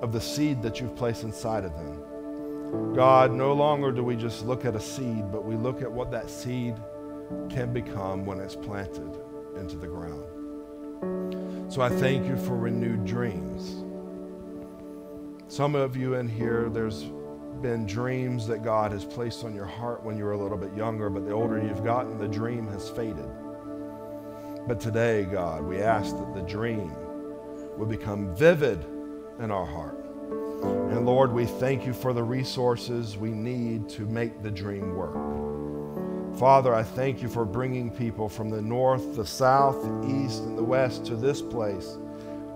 of 0.01 0.11
the 0.11 0.21
seed 0.21 0.63
that 0.63 0.81
you've 0.81 0.95
placed 0.95 1.21
inside 1.21 1.65
of 1.65 1.73
them. 1.73 2.95
God, 2.95 3.31
no 3.31 3.53
longer 3.53 3.91
do 3.91 4.03
we 4.03 4.15
just 4.15 4.43
look 4.43 4.65
at 4.65 4.75
a 4.75 4.81
seed, 4.81 5.31
but 5.31 5.45
we 5.45 5.55
look 5.55 5.83
at 5.83 5.91
what 5.91 6.09
that 6.09 6.31
seed 6.31 6.73
can 7.51 7.71
become 7.71 8.25
when 8.25 8.39
it's 8.39 8.55
planted 8.55 9.19
into 9.55 9.75
the 9.75 9.85
ground. 9.85 10.30
So 11.71 11.81
I 11.81 11.89
thank 11.89 12.27
you 12.27 12.37
for 12.37 12.57
renewed 12.57 13.05
dreams. 13.05 13.83
Some 15.47 15.75
of 15.75 15.95
you 15.95 16.15
in 16.15 16.27
here, 16.27 16.69
there's 16.69 17.05
been 17.61 17.85
dreams 17.85 18.47
that 18.47 18.63
God 18.63 18.91
has 18.91 19.05
placed 19.05 19.43
on 19.43 19.55
your 19.55 19.65
heart 19.65 20.03
when 20.03 20.17
you 20.17 20.23
were 20.23 20.31
a 20.31 20.37
little 20.37 20.57
bit 20.57 20.75
younger, 20.75 21.09
but 21.09 21.25
the 21.25 21.31
older 21.31 21.61
you've 21.61 21.83
gotten, 21.83 22.17
the 22.17 22.27
dream 22.27 22.67
has 22.67 22.89
faded. 22.89 23.29
But 24.67 24.79
today, 24.79 25.23
God, 25.23 25.63
we 25.63 25.81
ask 25.81 26.15
that 26.15 26.33
the 26.33 26.41
dream 26.41 26.93
will 27.77 27.87
become 27.87 28.35
vivid 28.35 28.85
in 29.39 29.51
our 29.51 29.65
heart. 29.65 29.97
And 30.63 31.05
Lord, 31.05 31.31
we 31.31 31.45
thank 31.45 31.85
you 31.85 31.93
for 31.93 32.13
the 32.13 32.23
resources 32.23 33.17
we 33.17 33.31
need 33.31 33.89
to 33.89 34.05
make 34.05 34.43
the 34.43 34.51
dream 34.51 34.95
work. 34.95 35.15
Father, 36.37 36.73
I 36.73 36.83
thank 36.83 37.21
you 37.21 37.29
for 37.29 37.45
bringing 37.45 37.91
people 37.91 38.27
from 38.27 38.49
the 38.49 38.61
north, 38.61 39.15
the 39.15 39.25
south, 39.25 39.81
the 39.83 40.23
east, 40.25 40.41
and 40.43 40.57
the 40.57 40.63
west 40.63 41.05
to 41.05 41.15
this 41.15 41.41
place 41.41 41.97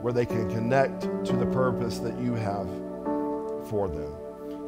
where 0.01 0.13
they 0.13 0.25
can 0.25 0.49
connect 0.49 1.01
to 1.01 1.33
the 1.33 1.45
purpose 1.47 1.99
that 1.99 2.17
you 2.19 2.33
have 2.33 2.67
for 3.69 3.87
them. 3.87 4.11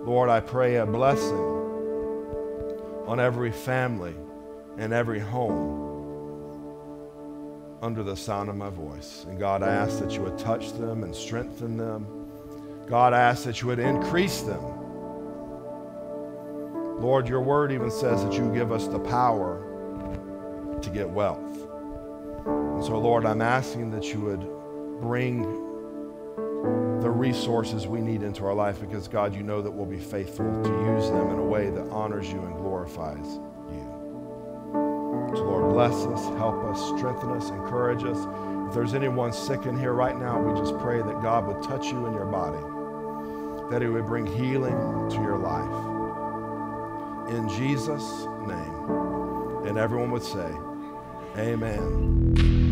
Lord, 0.05 0.29
I 0.29 0.39
pray 0.39 0.77
a 0.77 0.85
blessing 0.85 1.57
on 3.07 3.19
every 3.19 3.51
family 3.51 4.15
and 4.77 4.93
every 4.93 5.19
home 5.19 5.85
under 7.81 8.03
the 8.03 8.15
sound 8.15 8.49
of 8.49 8.55
my 8.55 8.69
voice. 8.69 9.25
And 9.27 9.39
God, 9.39 9.63
I 9.63 9.69
ask 9.69 9.99
that 9.99 10.11
you 10.11 10.21
would 10.21 10.37
touch 10.37 10.73
them 10.73 11.03
and 11.03 11.15
strengthen 11.15 11.77
them. 11.77 12.05
God, 12.87 13.13
I 13.13 13.19
ask 13.19 13.43
that 13.45 13.61
you 13.61 13.67
would 13.67 13.79
increase 13.79 14.41
them 14.41 14.76
Lord, 16.99 17.29
your 17.29 17.41
word 17.41 17.71
even 17.71 17.91
says 17.91 18.23
that 18.23 18.33
you 18.33 18.51
give 18.51 18.71
us 18.71 18.87
the 18.87 18.99
power 18.99 19.63
to 20.81 20.89
get 20.89 21.07
wealth. 21.07 21.37
And 22.45 22.83
so, 22.83 22.97
Lord, 22.97 23.23
I'm 23.23 23.41
asking 23.41 23.91
that 23.91 24.11
you 24.11 24.19
would 24.21 24.41
bring 24.99 25.43
the 27.01 27.09
resources 27.09 27.85
we 27.85 28.01
need 28.01 28.23
into 28.23 28.45
our 28.45 28.53
life 28.53 28.79
because, 28.79 29.07
God, 29.07 29.35
you 29.35 29.43
know 29.43 29.61
that 29.61 29.69
we'll 29.69 29.85
be 29.85 29.99
faithful 29.99 30.45
to 30.63 30.69
use 30.69 31.09
them 31.11 31.29
in 31.29 31.37
a 31.37 31.43
way 31.43 31.69
that 31.69 31.87
honors 31.89 32.31
you 32.31 32.39
and 32.41 32.55
glorifies 32.55 33.39
you. 33.71 35.33
So, 35.35 35.43
Lord, 35.43 35.73
bless 35.73 35.93
us, 35.93 36.25
help 36.37 36.63
us, 36.65 36.79
strengthen 36.97 37.29
us, 37.29 37.49
encourage 37.49 38.03
us. 38.05 38.17
If 38.69 38.73
there's 38.73 38.95
anyone 38.95 39.31
sick 39.33 39.67
in 39.67 39.79
here 39.79 39.93
right 39.93 40.17
now, 40.17 40.41
we 40.41 40.59
just 40.59 40.75
pray 40.79 40.97
that 40.97 41.21
God 41.21 41.45
would 41.45 41.61
touch 41.61 41.85
you 41.91 42.07
in 42.07 42.13
your 42.13 42.25
body, 42.25 43.69
that 43.69 43.83
He 43.83 43.87
would 43.87 44.07
bring 44.07 44.25
healing 44.25 45.09
to 45.11 45.15
your 45.17 45.37
life 45.37 45.96
in 47.29 47.49
Jesus' 47.49 48.25
name. 48.47 49.65
And 49.65 49.77
everyone 49.77 50.11
would 50.11 50.23
say, 50.23 50.51
Amen. 51.37 52.66